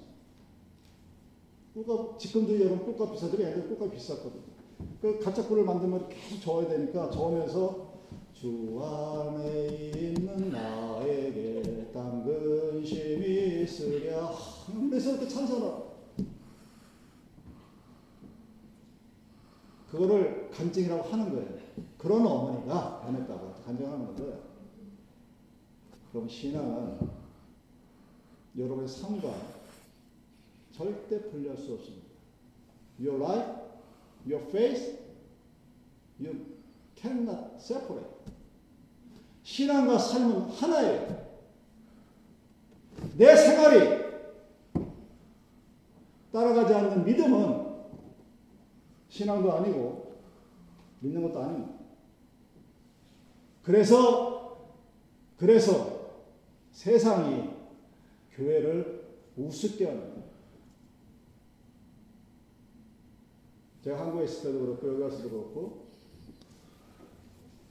꿀값, 1.75 2.19
지금도 2.21 2.61
여러분 2.61 2.85
꿀값 2.85 3.13
비싸도 3.13 3.37
옛날에 3.43 3.63
꿀값 3.63 3.91
비쌌거든요. 3.91 4.55
그 5.01 5.19
가짜 5.19 5.47
꿀을 5.47 5.65
만들면 5.65 6.09
계속 6.09 6.41
저어야 6.41 6.69
되니까 6.69 7.11
저으면서 7.11 7.93
주 8.33 8.81
안에 8.83 9.67
있는 9.95 10.51
나에게 10.51 11.91
딴 11.93 12.25
근심이 12.25 13.63
있으랴 13.63 14.31
그래서 14.89 15.11
이렇게 15.11 15.29
찬송을 15.29 15.85
그거를 19.91 20.51
간증이라고 20.51 21.03
하는 21.03 21.31
거예요. 21.31 21.65
그런 21.99 22.27
어머니가 22.27 23.01
변했다고 23.01 23.55
간증하는 23.65 24.17
거예요. 24.17 24.39
그럼 26.13 26.29
신앙은 26.29 26.99
여러분의 28.57 28.89
삶과 28.89 29.64
절대 30.75 31.23
분리할 31.31 31.57
수 31.57 31.75
없습니다. 31.75 32.09
Your 32.99 33.23
life, 33.23 33.53
your 34.27 34.45
faith, 34.49 34.99
you 36.21 36.47
cannot 36.97 37.55
separate. 37.57 38.09
신앙과 39.45 39.99
삶은 39.99 40.41
하나예요. 40.51 41.25
내 43.17 43.37
생활이 43.37 44.05
따라가지 46.33 46.75
않는 46.75 47.05
믿음은 47.05 47.75
신앙도 49.09 49.53
아니고 49.53 50.17
믿는 51.01 51.23
것도 51.23 51.41
아닙니다. 51.41 51.75
그래서 53.63 54.59
그래서 55.37 56.11
세상이 56.73 57.51
교회를 58.33 59.05
우습게 59.37 59.87
거예요. 60.01 60.25
제가 63.85 64.01
한국에 64.01 64.25
있을 64.25 64.45
때도 64.45 64.61
그렇고 64.61 64.89
여기 64.89 65.03
와서도 65.03 65.29
그렇고 65.29 65.85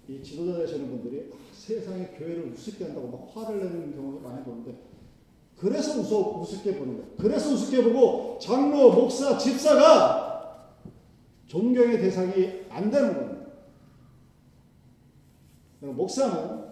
이 0.08 0.22
지도자 0.22 0.60
되시는 0.60 0.88
분들이 0.89 1.32
세상에 1.51 2.10
교회를 2.10 2.51
우습게 2.53 2.86
한다고 2.86 3.08
막 3.08 3.32
화를 3.34 3.63
내는 3.63 3.96
경우가 3.96 4.29
많이 4.29 4.43
보는데 4.43 4.77
그래서 5.58 6.00
우습, 6.00 6.41
우습게 6.41 6.77
보는 6.77 6.98
거예요. 6.98 7.10
그래서 7.17 7.53
우습게 7.53 7.84
보고 7.84 8.38
장로, 8.39 8.91
목사, 8.91 9.38
집사가 9.38 10.75
존경의 11.48 12.00
대상이 12.00 12.65
안 12.70 12.91
되는 12.91 13.13
겁니다. 13.13 13.48
목사는 15.79 16.63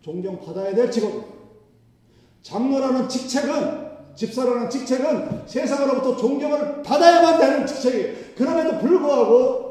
존경받아야 0.00 0.74
될 0.74 0.90
직업입니다. 0.90 1.28
장로라는 2.42 3.08
직책은 3.08 3.90
집사라는 4.14 4.70
직책은 4.70 5.46
세상으로부터 5.46 6.16
존경을 6.16 6.82
받아야만 6.82 7.40
되는 7.40 7.66
직책이에요. 7.66 8.19
그럼에도 8.34 8.78
불구하고 8.78 9.70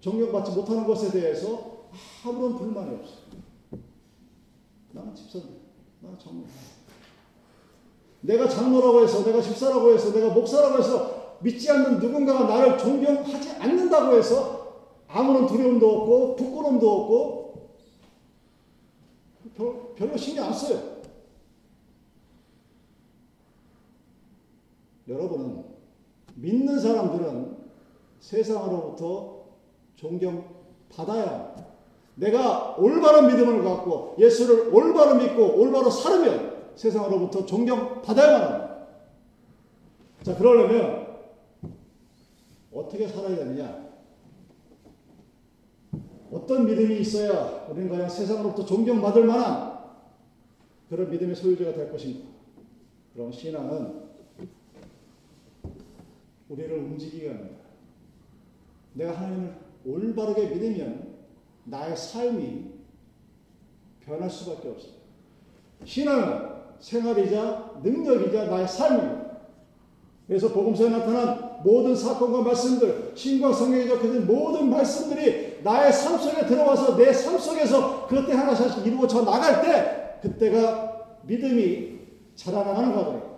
존경받지 0.00 0.52
못하는 0.52 0.86
것에 0.86 1.10
대해서 1.10 1.88
아무런 2.24 2.56
불만이 2.56 2.96
없어요. 2.96 3.24
나는 4.92 5.14
집사인데, 5.14 5.60
나는 6.00 6.18
장로. 6.18 6.44
내가 8.20 8.48
장로라고 8.48 9.02
해서, 9.02 9.24
내가 9.24 9.40
집사라고 9.40 9.92
해서, 9.92 10.12
내가 10.12 10.32
목사라고 10.34 10.78
해서 10.78 11.38
믿지 11.40 11.70
않는 11.70 11.98
누군가가 11.98 12.44
나를 12.44 12.78
존경하지 12.78 13.50
않는다고 13.52 14.16
해서 14.16 14.64
아무런 15.08 15.46
두려움도 15.46 15.90
없고 15.90 16.36
부끄러움도 16.36 16.90
없고 16.90 17.70
별, 19.54 19.94
별로 19.94 20.16
신경 20.16 20.46
안 20.46 20.52
써요. 20.52 20.94
여러분은 25.06 25.73
믿는 26.34 26.78
사람들은 26.78 27.56
세상으로부터 28.20 29.44
존경받아야 29.96 31.54
내가 32.16 32.76
올바른 32.78 33.26
믿음을 33.26 33.64
갖고 33.64 34.14
예수를 34.18 34.72
올바로 34.74 35.16
믿고 35.16 35.60
올바로 35.60 35.90
살으면 35.90 36.72
세상으로부터 36.76 37.44
존경받아야만 37.44 38.42
합니다. 38.42 38.86
자, 40.22 40.34
그러려면 40.36 41.06
어떻게 42.72 43.06
살아야 43.06 43.36
되느냐? 43.36 43.84
어떤 46.32 46.66
믿음이 46.66 46.98
있어야 46.98 47.66
우리는 47.70 47.88
과연 47.88 48.08
세상으로부터 48.08 48.64
존경받을 48.64 49.24
만한 49.24 49.78
그런 50.88 51.10
믿음의 51.10 51.36
소유자가 51.36 51.72
될 51.72 51.90
것인가? 51.90 52.26
그럼 53.12 53.30
신앙은 53.30 54.03
우리를 56.48 56.76
움직이게 56.76 57.28
합니다. 57.28 57.56
내가 58.94 59.12
하나님을 59.12 59.54
올바르게 59.86 60.46
믿으면 60.48 61.14
나의 61.64 61.96
삶이 61.96 62.72
변할 64.04 64.28
수밖에 64.30 64.68
없어요. 64.68 64.92
신앙은 65.84 66.54
생활이자 66.80 67.80
능력이자 67.82 68.44
나의 68.46 68.68
삶입니다. 68.68 69.24
그래서 70.26 70.52
복음서에 70.52 70.88
나타난 70.90 71.62
모든 71.62 71.94
사건과 71.96 72.42
말씀들, 72.42 73.12
신과 73.14 73.52
성경에 73.52 73.86
적혀진 73.86 74.26
모든 74.26 74.70
말씀들이 74.70 75.60
나의 75.62 75.92
삶 75.92 76.18
속에 76.18 76.46
들어와서 76.46 76.96
내 76.96 77.10
삶 77.12 77.38
속에서 77.38 78.06
그것 78.06 78.30
하나씩 78.30 78.86
이루어져 78.86 79.22
나갈 79.22 79.62
때 79.62 80.18
그때가 80.22 81.20
믿음이 81.22 82.00
자라나가는 82.34 82.92
과정입니다. 82.94 83.33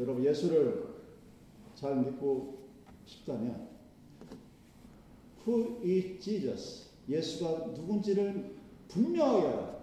여러분 0.00 0.24
예수를 0.24 0.86
잘 1.74 1.96
믿고 1.96 2.68
싶다면 3.04 3.68
Who 5.46 5.78
is 5.84 6.18
Jesus? 6.20 6.86
예수가 7.06 7.72
누군지를 7.74 8.54
분명하게 8.88 9.46
알아요. 9.46 9.80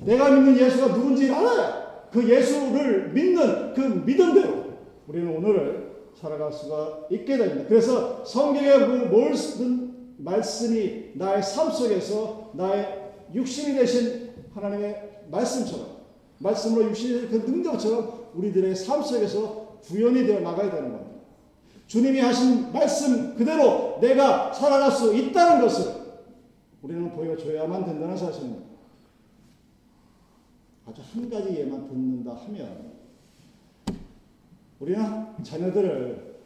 내가 0.00 0.30
믿는 0.30 0.58
예수가 0.58 0.94
누군지 0.94 1.30
알아야 1.30 2.08
그 2.12 2.28
예수를 2.28 3.12
믿는 3.12 3.72
그 3.72 3.80
믿음대로 3.80 4.66
우리는 5.06 5.34
오늘을 5.34 6.10
살아갈 6.14 6.52
수가 6.52 7.06
있게 7.10 7.36
됩니다. 7.38 7.64
그래서 7.68 8.24
성경의 8.26 8.78
그 8.78 8.92
모든 9.06 10.16
말씀이 10.18 11.12
나의 11.14 11.42
삶 11.42 11.70
속에서 11.70 12.50
나의 12.54 13.12
육신이 13.32 13.74
되신 13.78 14.32
하나님의 14.54 15.24
말씀처럼 15.30 15.96
말씀으로 16.38 16.88
육신이 16.88 17.28
그 17.28 17.36
능력처럼 17.36 18.25
우리들의 18.36 18.74
삶 18.74 19.02
속에서 19.02 19.78
구현이 19.82 20.26
되어 20.26 20.40
나가야 20.40 20.70
되는 20.70 20.92
겁니다. 20.92 21.16
주님이 21.86 22.20
하신 22.20 22.72
말씀 22.72 23.34
그대로 23.36 23.98
내가 24.00 24.52
살아갈 24.52 24.90
수 24.90 25.14
있다는 25.14 25.62
것을 25.62 25.94
우리는 26.82 27.10
보여줘야만 27.12 27.84
된다는 27.84 28.16
사실입니다. 28.16 28.66
아주 30.86 31.02
한 31.12 31.30
가지 31.30 31.56
예만 31.56 31.88
듣는다 31.88 32.34
하면 32.34 32.92
우리는 34.78 35.02
자녀들을 35.42 36.36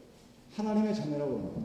하나님의 0.52 0.94
자녀라고 0.94 1.32
합니다. 1.32 1.60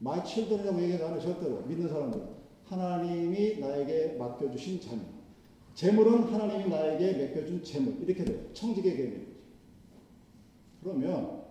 My 0.00 0.26
children이라고 0.26 0.82
얘기하잖아요. 0.82 1.20
절대로 1.20 1.62
믿는 1.62 1.88
사람들 1.88 2.22
하나님이 2.66 3.58
나에게 3.58 4.16
맡겨주신 4.18 4.80
자녀. 4.80 5.17
재물은 5.78 6.24
하나님이 6.24 6.68
나에게 6.68 7.26
맡겨준 7.28 7.62
재물. 7.62 8.02
이렇게 8.02 8.24
돼요. 8.24 8.52
청지계 8.52 8.96
개념. 8.96 9.26
그러면 10.82 11.42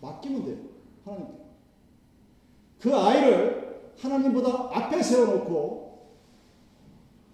맡기면 0.00 0.44
돼요. 0.44 0.56
하나님께. 1.04 1.34
그 2.80 2.92
아이를 2.92 3.92
하나님보다 3.96 4.76
앞에 4.76 5.00
세워놓고 5.00 6.08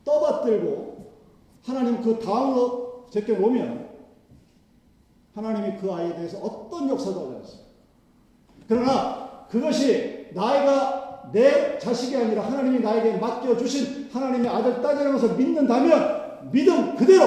떠받들고 0.05 1.13
하나님 1.63 2.03
그 2.03 2.19
다음으로 2.19 3.07
제껴놓으면 3.09 3.89
하나님이 5.35 5.79
그 5.79 5.91
아이에 5.91 6.15
대해서 6.15 6.41
어떤 6.41 6.91
역사도 6.91 7.21
하지 7.21 7.37
않습니다. 7.37 7.71
그러나 8.69 9.47
그것이 9.49 10.29
나이가 10.35 11.02
내 11.31 11.79
자식이 11.79 12.17
아니라 12.17 12.43
하나님이 12.43 12.81
나에게 12.81 13.19
맡겨주신 13.19 14.11
하나님의 14.11 14.49
아들 14.51 14.83
딸이라면서 14.83 15.35
믿는다면 15.35 16.51
믿음 16.51 16.97
그대로 16.97 17.27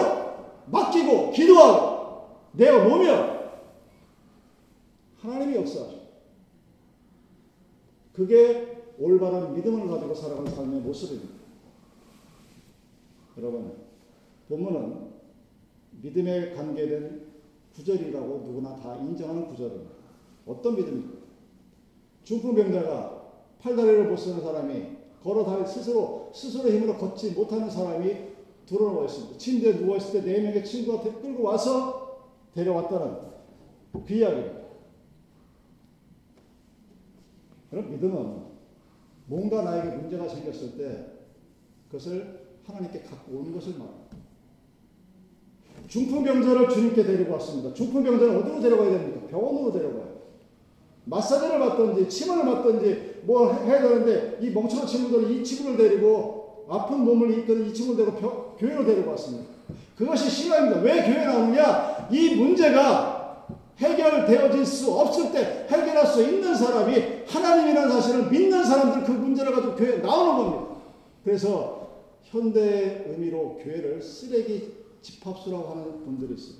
맡기고 0.68 1.32
기도하고 1.32 2.36
내어놓으면 2.54 3.36
하나님이 5.20 5.56
역사하죠. 5.56 6.06
그게 8.14 8.94
올바른 8.98 9.54
믿음을 9.54 9.88
가지고 9.88 10.16
살아가는 10.16 10.52
삶의 10.52 10.82
모습입니다. 10.82 11.36
여러분, 13.38 13.74
본문은 14.48 15.10
믿음에 16.02 16.54
관계된 16.54 17.26
구절이라고 17.76 18.44
누구나 18.46 18.76
다 18.76 18.96
인정하는 18.96 19.48
구절입니다. 19.48 19.92
어떤 20.46 20.76
믿음입니까? 20.76 21.18
중풍병자가 22.24 23.15
팔다리를 23.66 24.08
못 24.08 24.16
쓰는 24.16 24.42
사람이 24.42 24.86
걸어 25.24 25.44
다니 25.44 25.66
스스로 25.68 26.30
스스로 26.34 26.70
힘으로 26.70 26.96
걷지 26.98 27.32
못하는 27.32 27.68
사람이 27.68 28.16
들어와 28.68 29.06
있습니다. 29.06 29.38
침대에 29.40 29.78
누워 29.78 29.98
있을 29.98 30.22
때 30.22 30.32
네 30.32 30.40
명의 30.40 30.64
친구가 30.64 31.02
끌고 31.20 31.44
와서 31.44 32.28
데려왔다는 32.54 33.18
그 33.92 34.14
이야기입니다. 34.14 34.66
그럼 37.72 37.90
믿음은 37.92 38.46
뭔가 39.26 39.64
나에게 39.64 39.98
문제가 39.98 40.28
생겼을 40.30 40.78
때 40.78 41.06
그것을 41.88 42.46
하나님께 42.66 43.02
갖고 43.02 43.40
오는 43.40 43.52
것을 43.52 43.74
말합니다. 43.74 44.18
중풍병자를 45.88 46.70
주님께 46.70 47.04
데리고 47.04 47.34
왔습니다. 47.34 47.74
중풍병자를 47.74 48.38
어디로 48.38 48.62
데려가야 48.62 48.92
됩니까? 48.92 49.28
병원으로 49.28 49.72
데려가요. 49.72 50.16
마사지를 51.06 51.60
받든지 51.60 52.10
침을 52.10 52.44
맞든지 52.44 53.15
뭐 53.26 53.54
해야 53.54 53.82
되는데 53.82 54.38
이 54.42 54.50
멍청한 54.52 54.88
친구들은 54.88 55.32
이 55.32 55.44
친구를 55.44 55.78
데리고 55.78 56.66
아픈 56.70 57.00
몸을 57.00 57.40
이끄는 57.40 57.68
이 57.68 57.74
친구를 57.74 58.06
데리고 58.06 58.56
교회로 58.58 58.86
데리고 58.86 59.12
왔습니다. 59.12 59.54
그것이 59.98 60.30
신앙입니다. 60.30 60.82
왜 60.82 61.04
교회 61.04 61.26
나오느냐? 61.26 62.08
이 62.12 62.36
문제가 62.36 63.48
해결되어질 63.78 64.66
수 64.66 64.94
없을 64.94 65.32
때 65.32 65.68
해결할 65.70 66.06
수 66.08 66.24
있는 66.24 66.56
사람이 66.56 67.26
하나님이라는 67.28 67.92
사실을 67.92 68.30
믿는 68.30 68.64
사람들 68.64 69.04
그 69.04 69.12
문제를 69.12 69.54
가지고 69.54 69.76
교회에 69.76 69.98
나오는 69.98 70.44
겁니다. 70.44 70.76
그래서 71.24 71.90
현대의 72.24 73.06
의미로 73.08 73.58
교회를 73.58 74.02
쓰레기 74.02 74.74
집합수라고 75.02 75.70
하는 75.70 76.04
분들이 76.04 76.36
있어요. 76.36 76.58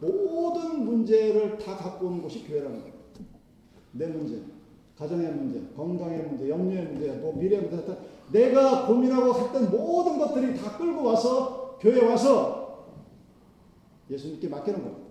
모든 0.00 0.84
문제를 0.84 1.58
다 1.58 1.76
갖고 1.76 2.06
오는 2.06 2.22
곳이 2.22 2.44
교회라는 2.44 2.80
거예요. 2.80 2.96
내 3.92 4.06
문제, 4.06 4.40
가정의 4.98 5.30
문제, 5.30 5.60
건강의 5.76 6.22
문제, 6.22 6.48
염려의 6.48 6.86
문제, 6.86 7.12
뭐 7.12 7.34
미래의 7.36 7.62
문제, 7.62 7.96
내가 8.32 8.86
고민하고 8.86 9.34
했던 9.34 9.70
모든 9.70 10.18
것들이 10.18 10.56
다 10.56 10.76
끌고 10.76 11.04
와서 11.04 11.76
교회 11.80 12.02
와서 12.02 12.86
예수님께 14.10 14.48
맡기는 14.48 14.82
겁니다. 14.82 15.06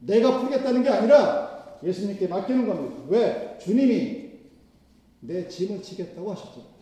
내가 0.00 0.40
풀겠다는 0.40 0.82
게 0.82 0.88
아니라 0.88 1.78
예수님께 1.82 2.28
맡기는 2.28 2.66
겁니다. 2.66 2.96
왜? 3.08 3.58
주님이 3.60 4.30
내 5.20 5.48
짐을 5.48 5.82
지겠다고 5.82 6.32
하셨죠. 6.32 6.72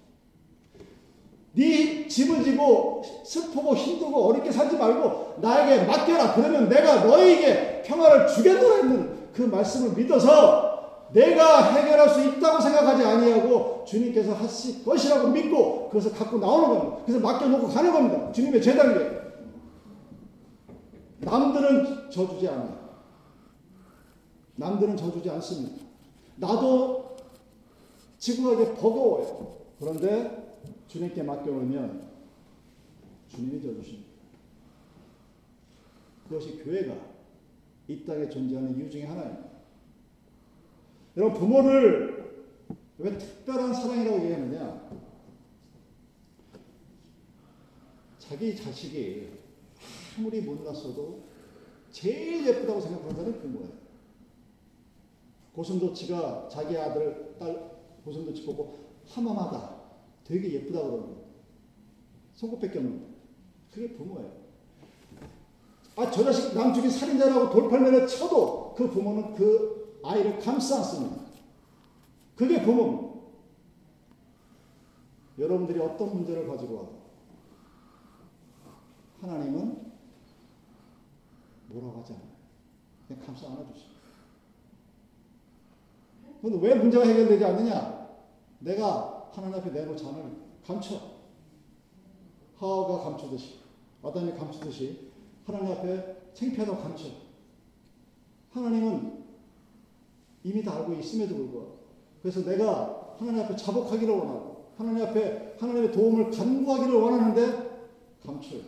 네 1.53 2.07
짐을 2.07 2.45
지고 2.45 3.03
슬프고 3.25 3.75
힘들고 3.75 4.25
어렵게 4.27 4.53
살지 4.53 4.77
말고 4.77 5.37
나에게 5.41 5.85
맡겨라. 5.85 6.35
그러면 6.35 6.69
내가 6.69 7.05
너에게 7.05 7.83
평화를 7.83 8.29
주겠노라 8.29 8.77
했는 8.77 9.33
그 9.33 9.43
말씀을 9.43 9.97
믿어서 9.97 10.70
내가 11.13 11.73
해결할 11.75 12.09
수 12.09 12.25
있다고 12.25 12.61
생각하지 12.61 13.05
아니하고 13.05 13.85
주님께서 13.85 14.35
하실 14.35 14.85
것이라고 14.85 15.29
믿고 15.29 15.89
그것을 15.89 16.13
갖고 16.13 16.39
나오는 16.39 16.69
겁니다. 16.69 17.03
그래서 17.05 17.21
맡겨놓고 17.21 17.69
가는 17.69 17.93
겁니다. 17.93 18.33
주님의 18.33 18.63
재단에 18.63 19.21
남들은 21.19 22.11
져주지 22.11 22.49
않아요. 22.49 22.79
남들은 24.57 24.97
져주지 24.97 25.29
않습니다. 25.31 25.85
나도 26.37 27.17
지구하게 28.19 28.75
버거워요. 28.75 29.57
그런데 29.79 30.59
주님께 30.87 31.23
맡겨놓으면 31.23 32.09
주님이 33.29 33.63
져주십니다. 33.63 34.11
그것이 36.29 36.63
교회가 36.63 36.95
이 37.89 38.05
땅에 38.05 38.29
존재하는 38.29 38.79
이유 38.79 38.89
중에 38.89 39.05
하나입니다. 39.05 39.50
여러분 41.21 41.39
부모를 41.39 42.35
왜 42.97 43.19
특별한 43.19 43.75
사랑이라고 43.75 44.25
얘기하느냐? 44.25 44.89
자기 48.19 48.57
자식이 48.57 49.29
아무리 50.17 50.41
못났어도 50.41 51.25
제일 51.91 52.47
예쁘다고 52.47 52.81
생각하는 52.81 53.15
사람이 53.15 53.39
부모예요. 53.39 53.69
고슴도치가 55.55 56.49
자기 56.51 56.79
아들, 56.79 57.37
딸 57.39 57.71
고슴도치 58.03 58.47
보고 58.47 58.79
하마마다 59.09 59.79
되게 60.25 60.55
예쁘다 60.55 60.83
그러는 60.83 61.17
손꼽밖에 62.33 62.79
없는 62.79 63.05
그게 63.71 63.93
부모예요. 63.93 64.41
아, 65.97 66.11
저 66.11 66.25
자식 66.25 66.55
남쪽이 66.55 66.89
살인자라고 66.89 67.51
돌팔매를 67.51 68.07
쳐도 68.07 68.73
그 68.75 68.89
부모는 68.89 69.35
그 69.35 69.80
아이를 70.05 70.39
감싸 70.39 70.79
안습니다. 70.79 71.23
그게 72.37 72.63
부모입니다. 72.63 73.11
여러분들이 75.39 75.81
어떤 75.81 76.15
문제를 76.15 76.47
가지고 76.47 76.75
와도 76.75 77.01
하나님은 79.21 79.91
뭐라고 81.69 82.01
하지 82.01 82.13
않아요. 82.15 82.29
그냥 83.07 83.23
감싸 83.25 83.47
안아주십니다. 83.47 84.01
그런데 86.41 86.67
왜 86.67 86.75
문제가 86.75 87.05
해결되지 87.05 87.45
않느냐? 87.45 88.09
내가 88.61 89.31
하나님 89.33 89.59
앞에 89.59 89.71
내놓지 89.71 90.07
않으 90.07 90.37
감춰. 90.67 91.01
하와가 92.57 93.05
감추듯이, 93.05 93.61
아담이 94.03 94.33
감추듯이 94.33 95.11
하나님 95.47 95.73
앞에 95.73 96.33
창피하다고 96.35 96.83
감춰. 96.83 97.09
하나님은 98.51 99.20
이미 100.45 100.63
다 100.63 100.77
알고 100.77 100.95
있음에도 100.95 101.37
불구하고 101.37 101.79
그래서 102.23 102.45
내가 102.45 103.17
하나님 103.19 103.43
앞에 103.43 103.57
자복하기를 103.57 104.15
원하고 104.15 104.71
하나님 104.77 105.05
앞에 105.05 105.57
하나님의 105.59 105.93
도움을 105.93 106.31
간구하기를 106.31 106.95
원하는데 106.95 107.71
감춰요. 108.25 108.63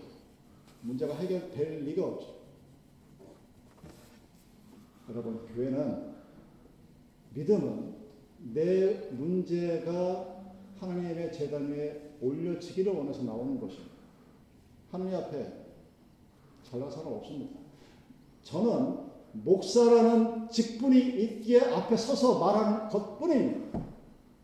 문제가 0.83 1.15
해결될 1.15 1.85
리가 1.85 2.05
없죠. 2.05 2.43
여러분, 5.09 5.47
교회는 5.55 6.13
믿음은 7.35 7.95
내 8.53 9.09
문제가 9.11 10.43
하나님의 10.81 11.33
재단 11.33 11.71
위에 11.71 12.17
올려지기를 12.21 12.93
원해서 12.93 13.23
나오는 13.23 13.59
것입니다. 13.61 13.93
하나님 14.91 15.15
앞에 15.15 15.53
잘난 16.63 16.91
사람 16.91 17.13
없습니다. 17.15 17.59
저는 18.43 19.12
목사라는 19.33 20.49
직분이 20.51 20.99
있기에 20.99 21.61
앞에 21.61 21.97
서서 21.97 22.39
말하는 22.39 22.89
것 22.89 23.19
뿐입니다. 23.19 23.81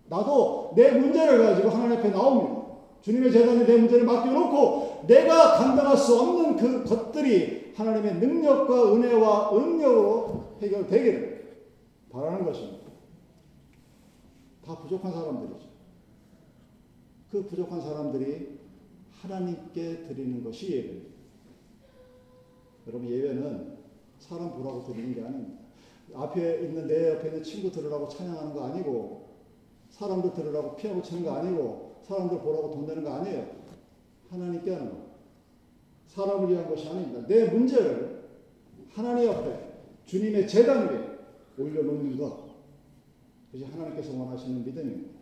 나도 0.08 0.72
내 0.74 0.92
문제를 0.92 1.38
가지고 1.42 1.68
하나님 1.68 1.98
앞에 1.98 2.10
나옵니다. 2.10 2.58
주님의 3.02 3.30
재단에 3.30 3.64
내 3.64 3.76
문제를 3.76 4.04
맡겨놓고 4.04 5.04
내가 5.06 5.58
감당할 5.58 5.96
수 5.96 6.18
없는 6.18 6.56
그 6.56 6.84
것들이 6.84 7.72
하나님의 7.76 8.16
능력과 8.16 8.94
은혜와 8.94 9.56
응력으로 9.56 10.56
해결되기를 10.60 11.66
바라는 12.10 12.44
것입니다. 12.44 12.88
다 14.64 14.76
부족한 14.78 15.12
사람들이죠. 15.12 15.68
그 17.30 17.46
부족한 17.46 17.80
사람들이 17.80 18.58
하나님께 19.22 20.04
드리는 20.08 20.42
것이 20.42 20.72
예배입니다. 20.72 21.08
여러분 22.86 23.08
예배는 23.08 23.77
사람 24.18 24.52
보라고 24.52 24.84
드리는 24.84 25.14
게 25.14 25.22
아닙니다. 25.22 25.60
앞에 26.14 26.62
있는 26.62 26.86
내 26.86 27.10
옆에 27.10 27.28
있는 27.28 27.42
친구 27.42 27.70
들으라고 27.70 28.08
찬양하는 28.08 28.54
거 28.54 28.64
아니고 28.64 29.28
사람들 29.90 30.32
들으라고 30.32 30.76
피아노 30.76 31.02
치는 31.02 31.24
거 31.24 31.32
아니고 31.32 32.02
사람들 32.02 32.40
보라고 32.40 32.70
돈 32.70 32.86
내는 32.86 33.04
거 33.04 33.12
아니에요. 33.14 33.46
하나님께 34.30 34.74
하는 34.74 34.90
거. 34.90 35.08
사람을 36.08 36.50
위한 36.50 36.68
것이 36.68 36.88
아닙니다. 36.88 37.26
내 37.26 37.46
문제를 37.46 38.28
하나님 38.90 39.30
앞에 39.30 39.68
주님의 40.06 40.48
재단 40.48 40.88
위에 40.88 41.18
올려놓는 41.58 42.18
것. 42.18 42.48
그것이 43.52 43.70
하나님께서 43.70 44.18
원하시는 44.18 44.64
믿음입니다. 44.64 45.18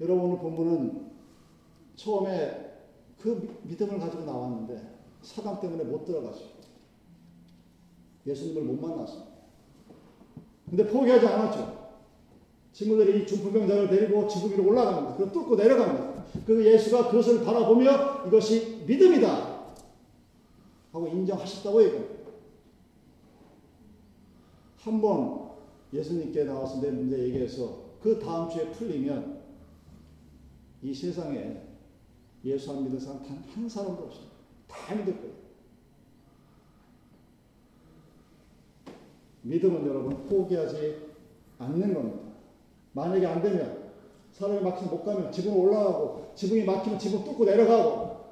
여러분 0.00 0.24
오늘 0.24 0.38
본문은 0.38 1.10
처음에 1.96 2.72
그 3.20 3.60
믿음을 3.62 3.98
가지고 3.98 4.24
나왔는데 4.24 4.82
사단 5.22 5.60
때문에 5.60 5.84
못 5.84 6.04
들어갔어요. 6.04 6.51
예수님을 8.26 8.62
못 8.62 8.80
만났어요. 8.80 9.26
근데 10.68 10.86
포기하지 10.86 11.26
않았죠. 11.26 11.82
친구들이 12.72 13.22
이 13.22 13.26
중풍병자를 13.26 13.88
데리고 13.88 14.26
지구 14.26 14.50
위로 14.50 14.68
올라갑니다. 14.70 15.16
그 15.16 15.30
뚫고 15.32 15.56
내려갑니다. 15.56 16.24
그 16.46 16.64
예수가 16.64 17.08
그것을 17.10 17.44
바라보며 17.44 18.26
이것이 18.26 18.84
믿음이다. 18.86 19.52
하고 20.92 21.06
인정하셨다고 21.08 21.82
얘기합니다. 21.84 22.22
한번 24.78 25.50
예수님께 25.92 26.44
나와서 26.44 26.80
내 26.80 26.90
문제 26.90 27.18
얘기해서 27.18 27.82
그 28.02 28.18
다음 28.18 28.48
주에 28.48 28.70
풀리면 28.70 29.42
이 30.82 30.92
세상에 30.94 31.60
예수 32.44 32.72
안 32.72 32.82
믿는 32.82 32.98
사람 32.98 33.22
단 33.22 33.42
한 33.54 33.68
사람도 33.68 34.02
없어요. 34.04 34.26
다 34.66 34.94
믿을 34.94 35.16
거예요. 35.20 35.34
믿음은 39.42 39.86
여러분 39.86 40.26
포기하지 40.26 40.96
않는 41.58 41.94
겁니다. 41.94 42.32
만약에 42.92 43.26
안 43.26 43.42
되면 43.42 43.90
사람이 44.32 44.60
막히면 44.60 44.90
못 44.90 45.04
가면 45.04 45.32
지붕 45.32 45.58
올라가고 45.58 46.32
지붕이 46.34 46.64
막히면 46.64 46.98
지붕 46.98 47.24
뚫고 47.24 47.44
내려가고 47.44 48.22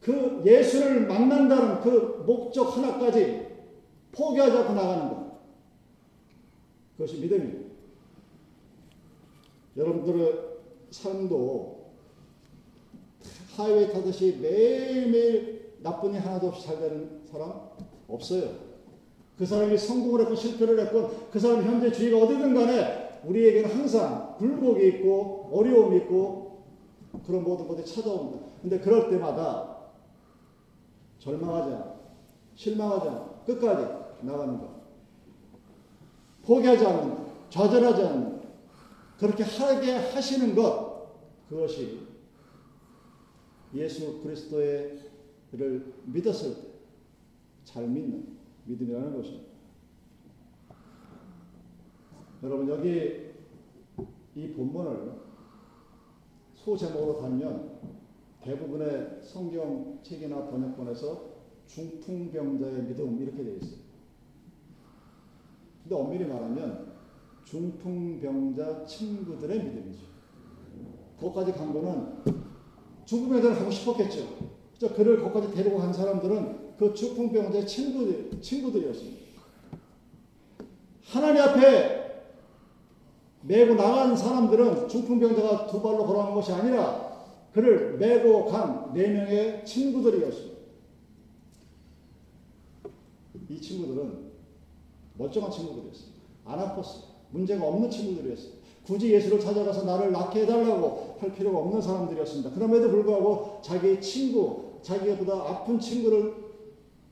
그 0.00 0.42
예수를 0.44 1.06
만난다는 1.06 1.80
그 1.80 2.24
목적 2.26 2.76
하나까지 2.76 3.48
포기하지 4.12 4.56
않고 4.56 4.72
나가는 4.74 5.08
것. 5.08 5.30
그것이 6.96 7.20
믿음입니다. 7.20 7.70
여러분들의 9.76 10.50
삶도 10.90 11.80
하이웨이 13.56 13.92
타듯이 13.92 14.38
매일매일 14.40 15.76
나쁜 15.82 16.14
일 16.14 16.20
하나도 16.20 16.48
없이 16.48 16.66
잘 16.66 16.78
되는 16.80 17.22
사람 17.30 17.52
없어요. 18.08 18.69
그 19.40 19.46
사람이 19.46 19.78
성공을 19.78 20.20
했건 20.20 20.36
실패를 20.36 20.78
했건 20.80 21.30
그 21.30 21.40
사람 21.40 21.62
현재 21.62 21.90
주위가 21.90 22.18
어디든 22.18 22.52
간에 22.52 23.20
우리에게는 23.24 23.70
항상 23.70 24.36
굴곡이 24.36 24.86
있고 24.88 25.48
어려움이 25.50 25.96
있고 26.00 26.62
그런 27.24 27.42
모든 27.42 27.66
것들이 27.66 27.86
찾아옵니다. 27.86 28.46
근데 28.60 28.78
그럴 28.80 29.08
때마다 29.08 29.78
절망하지 31.20 31.74
않아. 31.74 31.94
실망하지 32.54 33.08
않아. 33.08 33.30
끝까지 33.46 34.26
나가는 34.26 34.58
것. 34.58 34.68
포기하지 36.44 36.84
않는 36.84 37.08
것. 37.08 37.48
좌절하지 37.48 38.02
않는 38.02 38.24
것. 38.24 38.40
그렇게 39.16 39.42
하게 39.42 39.92
하시는 39.92 40.54
것. 40.54 41.08
그것이 41.48 42.00
예수 43.74 44.20
그리스도를 44.20 45.94
믿었을 46.04 46.54
때 46.56 46.70
잘 47.64 47.86
믿는 47.86 48.39
믿음이라는 48.70 49.16
것입니다. 49.16 49.50
여러분 52.42 52.68
여기 52.68 53.30
이 54.34 54.52
본문을 54.52 55.12
소제목으로 56.54 57.20
달면 57.20 57.78
대부분의 58.42 59.20
성경 59.22 59.98
책이나 60.02 60.46
번역본에서 60.46 61.30
중풍병자의 61.66 62.84
믿음 62.84 63.20
이렇게 63.20 63.44
되어 63.44 63.56
있어요. 63.56 63.80
근데 65.82 65.94
엄밀히 65.94 66.24
말하면 66.26 66.92
중풍병자 67.44 68.86
친구들의 68.86 69.64
믿음이죠. 69.64 70.06
거기까지 71.18 71.52
간 71.52 71.72
거는 71.72 72.40
대해 73.42 73.54
가고 73.54 73.70
싶었겠죠. 73.70 74.50
그 74.80 74.94
그를 74.94 75.20
거기까지 75.20 75.54
데리고 75.54 75.78
간 75.78 75.92
사람들은 75.92 76.69
그 76.80 76.94
중풍병자의 76.94 77.66
친구들, 77.66 78.40
친구들이었습니다. 78.40 79.20
하나님 81.04 81.42
앞에 81.42 82.22
메고 83.42 83.74
나간 83.74 84.16
사람들은 84.16 84.88
중풍병자가 84.88 85.66
두 85.66 85.82
발로 85.82 86.06
걸어간 86.06 86.32
것이 86.32 86.50
아니라 86.52 87.18
그를 87.52 87.98
메고 87.98 88.46
간 88.46 88.92
네 88.94 89.08
명의 89.08 89.62
친구들이었습니다. 89.66 90.58
이 93.50 93.60
친구들은 93.60 94.30
멀쩡한 95.18 95.50
친구들이었어요. 95.50 96.10
안 96.46 96.58
아팠어요. 96.60 97.02
문제가 97.30 97.66
없는 97.68 97.90
친구들이었어요. 97.90 98.52
굳이 98.86 99.12
예수를 99.12 99.38
찾아가서 99.38 99.84
나를 99.84 100.12
낫게 100.12 100.42
해달라고 100.42 101.16
할 101.20 101.34
필요가 101.34 101.58
없는 101.58 101.82
사람들이었습니다. 101.82 102.52
그럼에도 102.52 102.88
불구하고 102.88 103.60
자기 103.62 104.00
친구, 104.00 104.70
자기보다 104.82 105.34
아픈 105.34 105.78
친구를 105.78 106.39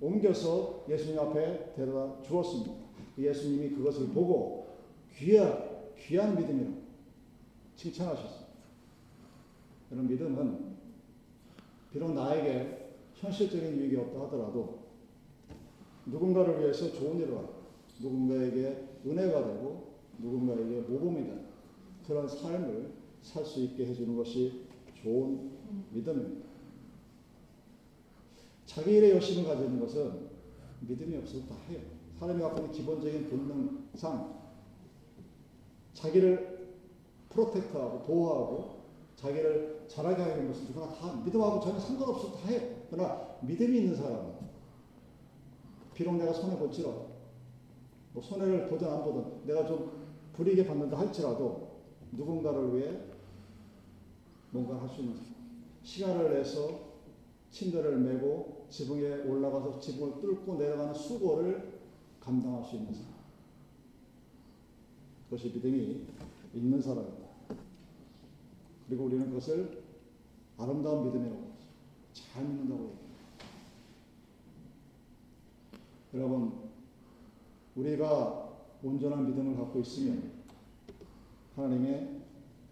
옮겨서 0.00 0.84
예수님 0.88 1.18
앞에 1.18 1.74
데려다 1.74 2.22
주었습니다. 2.22 2.72
예수님이 3.18 3.70
그것을 3.70 4.08
보고 4.08 4.68
귀한, 5.16 5.92
귀한 5.98 6.36
믿음이라고 6.36 6.76
칭찬하셨습니다. 7.76 8.48
그런 9.88 10.08
믿음은 10.08 10.76
비록 11.92 12.12
나에게 12.12 12.92
현실적인 13.14 13.76
유익이 13.78 13.96
없다 13.96 14.20
하더라도 14.26 14.78
누군가를 16.06 16.60
위해서 16.60 16.92
좋은 16.92 17.18
일을 17.18 17.36
하고 17.36 17.54
누군가에게 18.00 18.88
은혜가 19.04 19.46
되고 19.46 19.94
누군가에게 20.18 20.80
모범이 20.82 21.24
되는 21.24 21.46
그런 22.06 22.28
삶을 22.28 22.92
살 23.22 23.44
수 23.44 23.60
있게 23.60 23.86
해주는 23.86 24.16
것이 24.16 24.62
좋은 25.02 25.50
믿음입니다. 25.92 26.48
자기 28.68 28.92
일에 28.96 29.12
열심을 29.12 29.48
가지는 29.48 29.80
것은 29.80 30.28
믿음이 30.80 31.16
없어도 31.16 31.46
다 31.46 31.54
해요. 31.70 31.80
사람이 32.20 32.40
갖고 32.40 32.58
있는 32.58 32.72
기본적인 32.72 33.30
본능상 33.30 34.38
자기를 35.94 36.68
프로텍트하고 37.30 38.02
보호하고 38.02 38.78
자기를 39.16 39.86
잘하게 39.88 40.22
하는 40.22 40.48
것은 40.48 40.66
누구나 40.66 40.92
다 40.92 41.14
믿음하고 41.24 41.60
전혀 41.60 41.78
상관없어도 41.80 42.36
다 42.36 42.48
해요. 42.48 42.60
그러나 42.90 43.38
믿음이 43.40 43.78
있는 43.78 43.96
사람은 43.96 44.34
비록 45.94 46.16
내가 46.16 46.32
손해 46.34 46.56
볼지라도 46.58 47.08
뭐 48.12 48.22
손해를 48.22 48.68
보든 48.68 48.86
안 48.86 49.02
보든 49.02 49.46
내가 49.46 49.66
좀 49.66 50.08
불이익에 50.34 50.66
받는다 50.66 50.98
할지라도 50.98 51.68
누군가를 52.12 52.76
위해 52.76 52.98
뭔가 54.50 54.82
할 54.82 54.90
수 54.90 55.00
있는 55.00 55.16
시간을 55.82 56.34
내서 56.34 56.80
침대를 57.50 57.96
메고 57.96 58.57
지붕에 58.70 59.22
올라가서 59.24 59.80
지붕을 59.80 60.20
뚫고 60.20 60.56
내려가는 60.56 60.94
수고를 60.94 61.80
감당할 62.20 62.64
수 62.64 62.76
있는 62.76 62.92
사람. 62.92 63.12
그것이 65.24 65.50
믿음이 65.50 66.06
있는 66.54 66.80
사람입니다. 66.80 67.28
그리고 68.88 69.04
우리는 69.04 69.28
그것을 69.28 69.82
아름다운 70.56 71.04
믿음이라고 71.06 71.48
잘 72.12 72.44
믿는다고 72.44 72.80
얘기합니다. 72.80 73.08
여러분, 76.14 76.52
우리가 77.76 78.48
온전한 78.82 79.26
믿음을 79.26 79.56
갖고 79.56 79.80
있으면 79.80 80.32
하나님의 81.54 82.20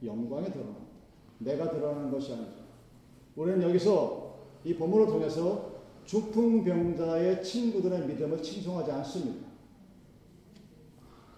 영광에 0.04 0.50
드러납니다. 0.50 0.87
내가 1.38 1.70
드러나는 1.70 2.11
것이 2.11 2.32
아니죠. 2.32 2.64
우리는 3.37 3.62
여기서 3.62 4.37
이 4.64 4.74
본문을 4.74 5.06
통해서 5.06 5.75
중풍병자의 6.07 7.42
친구들의 7.42 8.07
믿음을 8.07 8.42
칭송하지 8.42 8.90
않습니다. 8.92 9.47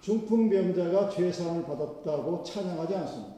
중풍병자가 0.01 1.11
죄사함을 1.11 1.65
받았다고 1.65 2.43
찬양하지 2.43 2.95
않습니다. 2.95 3.35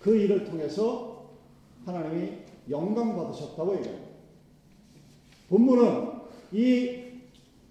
그 0.00 0.16
일을 0.16 0.44
통해서 0.44 1.30
하나님이 1.84 2.32
영광 2.70 3.16
받으셨다고 3.16 3.76
얘기합니다. 3.76 4.08
본문은 5.48 6.12
이 6.52 7.04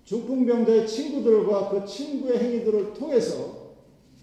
중풍병자의 0.05 0.87
친구들과 0.87 1.69
그 1.69 1.85
친구의 1.85 2.39
행위들을 2.39 2.93
통해서 2.93 3.73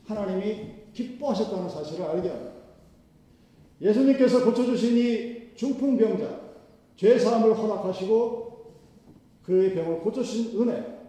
하나님이 0.07 0.67
기뻐하셨다는 0.93 1.69
사실을 1.69 2.05
알게 2.05 2.29
합니다. 2.29 2.53
예수님께서 3.81 4.45
고쳐주신 4.45 4.97
이 4.97 5.57
중풍병자, 5.57 6.40
죄사함을 7.01 7.57
허락하시고 7.57 8.73
그의 9.43 9.75
병을 9.75 10.01
고쳐주신 10.01 10.61
은혜, 10.61 11.01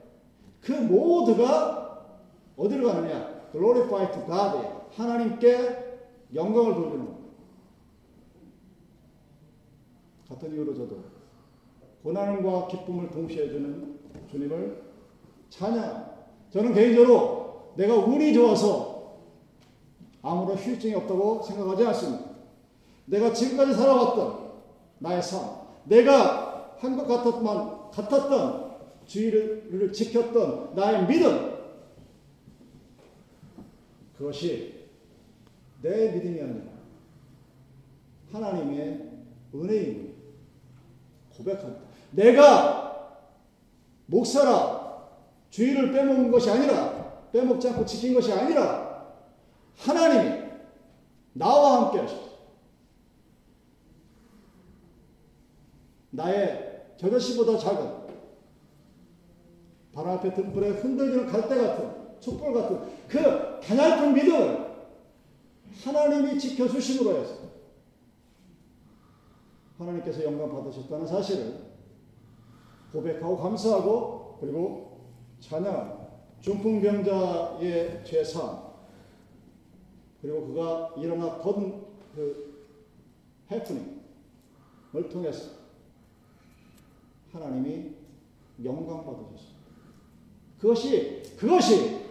그 0.62 0.72
모두가 0.72 2.08
어디로 2.56 2.88
가느냐? 2.88 3.50
glorify 3.52 4.10
to 4.10 4.26
God. 4.26 4.68
하나님께 4.92 6.00
영광을 6.34 6.76
돌리는. 6.76 7.22
같은 10.30 10.54
이유로 10.54 10.74
저도 10.74 11.04
고난과 12.04 12.68
기쁨을 12.68 13.12
동시에 13.12 13.50
주는 13.50 14.00
주님을 14.30 14.82
찬양. 15.50 16.10
저는 16.52 16.74
개인적으로 16.74 17.74
내가 17.76 17.96
운이 17.96 18.34
좋아서 18.34 19.18
아무런 20.22 20.56
휴증이 20.56 20.94
없다고 20.96 21.44
생각하지 21.44 21.86
않습니다. 21.88 22.32
내가 23.08 23.34
지금까지 23.34 23.74
살아왔던 23.74 24.52
나의 25.00 25.22
삶, 25.22 25.61
내가 25.86 26.76
한 26.80 26.98
것 26.98 27.06
같았만 27.08 27.92
같았던 27.92 28.72
주의를 29.06 29.92
지켰던 29.94 30.74
나의 30.76 31.06
믿음, 31.08 31.52
그것이 34.18 34.88
내 35.82 36.12
믿음이 36.12 36.42
아니라 36.42 36.72
하나님의 38.32 39.10
은혜임 39.54 40.16
고백합니다. 41.36 41.82
내가 42.12 43.18
목사라 44.06 45.10
주의를 45.50 45.92
빼먹은 45.92 46.32
것이 46.32 46.50
아니라 46.50 47.30
빼먹지 47.32 47.70
않고 47.70 47.86
지킨 47.86 48.14
것이 48.14 48.32
아니라 48.32 49.16
하나님이 49.78 50.42
나와 51.34 51.86
함께 51.86 52.00
하셨다. 52.00 52.31
나의 56.12 56.96
겨자씨보다 56.98 57.58
작은 57.58 58.02
바람 59.94 60.18
앞에 60.18 60.34
등불에 60.34 60.70
흔들리는 60.70 61.26
갈대 61.28 61.56
같은 61.56 62.20
촛불 62.20 62.54
같은 62.54 62.80
그 63.08 63.60
가냘픈 63.62 64.14
믿음을 64.14 64.72
하나님이 65.84 66.40
지켜주심으로 66.40 67.18
해서 67.18 67.36
하나님께서 69.78 70.24
영광 70.24 70.52
받으셨다는 70.52 71.08
사실을 71.08 71.56
고백하고 72.92 73.38
감사하고 73.38 74.38
그리고 74.40 75.00
찬양 75.40 76.10
중풍병자의 76.42 78.04
죄상 78.06 78.72
그리고 80.22 80.48
그가 80.48 80.94
일어났던 80.98 81.86
그 82.16 82.52
해프닝을 83.50 85.10
통해서 85.10 85.61
하나님이 87.32 87.92
영광 88.64 89.06
받으셨습니다. 89.06 89.62
그것이 90.60 91.24
그것이 91.38 92.02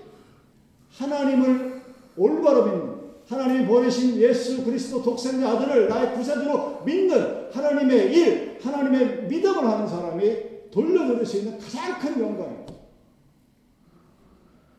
하나님을 0.90 1.82
올바로 2.16 2.64
믿는 2.64 3.00
하나님이 3.26 3.66
보내신 3.66 4.16
예수 4.16 4.64
그리스도 4.64 5.02
독생자 5.02 5.50
아들을 5.50 5.88
나의 5.88 6.14
구세주로 6.16 6.82
믿는 6.84 7.52
하나님의 7.52 8.12
일, 8.12 8.58
하나님의 8.60 9.28
믿음을 9.28 9.64
하는 9.64 9.86
사람이 9.86 10.70
돌려드릴 10.72 11.24
수 11.24 11.38
있는 11.38 11.58
가장 11.58 11.98
큰 12.00 12.20
영광입니다. 12.20 12.74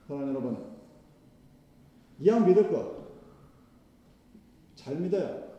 사랑하는 0.07 0.33
여러분, 0.33 0.65
이왕 2.19 2.45
믿을 2.45 2.69
것, 2.69 3.01
잘 4.75 4.95
믿어요. 4.97 5.49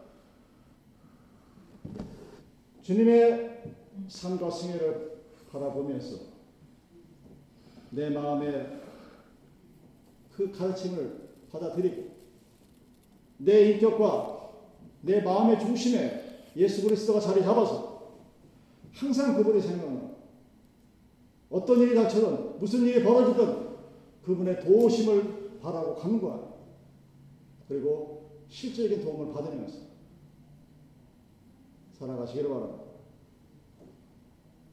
주님의 2.83 3.72
삶과 4.09 4.51
승애를 4.51 5.23
바라보면서 5.51 6.17
내 7.91 8.11
마음에 8.11 8.81
그 10.35 10.51
가르침을 10.51 11.31
받아들이고 11.51 12.11
내 13.38 13.73
인격과 13.73 14.51
내 15.03 15.21
마음의 15.21 15.61
중심에 15.61 16.51
예수 16.57 16.83
그리스도가 16.83 17.21
자리 17.21 17.43
잡아서 17.43 18.12
항상 18.93 19.37
그분이 19.37 19.61
생각나는 19.61 20.12
어떤 21.51 21.81
일이 21.81 21.95
닥쳐든 21.95 22.59
무슨 22.59 22.83
일이 22.83 23.03
벌어지든 23.03 23.73
그분의 24.23 24.61
도우심을 24.61 25.61
바라고 25.61 25.95
간구하는 25.97 26.45
그리고 27.69 28.31
실질적인 28.49 29.05
도움을 29.05 29.33
받으면서 29.35 29.79
살아가시기를 31.93 32.49
바랍니다. 32.49 32.92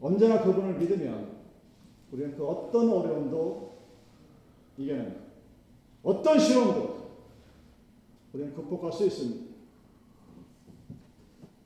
언제나 0.01 0.41
그분을 0.41 0.75
믿으면 0.75 1.37
우리는 2.11 2.35
그 2.35 2.47
어떤 2.47 2.89
어려움도 2.89 3.77
이겨냅니다. 4.77 5.21
어떤 6.03 6.39
시험도 6.39 7.09
우리는 8.33 8.53
극복할 8.53 8.91
수 8.91 9.05
있습니다. 9.05 9.49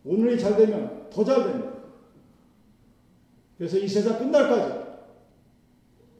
오늘이 0.06 0.40
잘 0.40 0.58
되면 0.58 1.10
더 1.10 1.24
잘 1.24 1.44
됩니다. 1.44 1.74
그래서 3.58 3.78
이 3.78 3.88
세상 3.88 4.18
끝날까지 4.18 4.84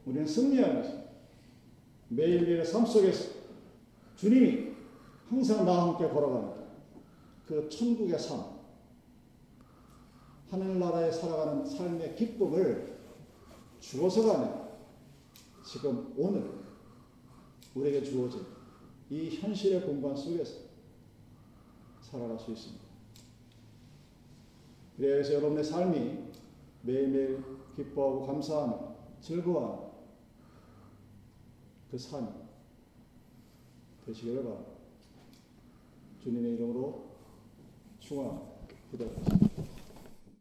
우리는 0.06 0.26
승리하면서 0.26 1.04
매일매일의 2.08 2.64
삶 2.64 2.86
속에서 2.86 3.34
주님이 4.16 4.72
항상 5.28 5.64
나와 5.64 5.88
함께 5.88 6.08
걸어가는 6.08 6.52
그 7.46 7.68
천국의 7.68 8.18
삶, 8.18 8.40
하늘나라에 10.54 11.10
살아가는 11.10 11.66
삶의 11.66 12.14
기쁨을 12.14 12.96
주어서 13.80 14.24
가는 14.24 14.64
지금 15.64 16.14
오늘 16.16 16.48
우리에게 17.74 18.04
주어진 18.04 18.46
이 19.10 19.30
현실의 19.30 19.82
공간 19.82 20.16
속에서 20.16 20.60
살아갈 22.02 22.38
수 22.38 22.52
있습니다. 22.52 22.84
그래서 24.96 25.34
여러분의 25.34 25.64
삶이 25.64 26.18
매일매일 26.82 27.42
기뻐하고 27.74 28.26
감사하는 28.26 28.78
즐거워하는 29.20 29.90
그 31.90 31.98
삶이 31.98 32.28
되시기를 34.06 34.44
바랍니다. 34.44 34.72
주님의 36.22 36.54
이름으로 36.54 37.06
축원합니다. 37.98 38.54
기도합니다. 38.92 39.73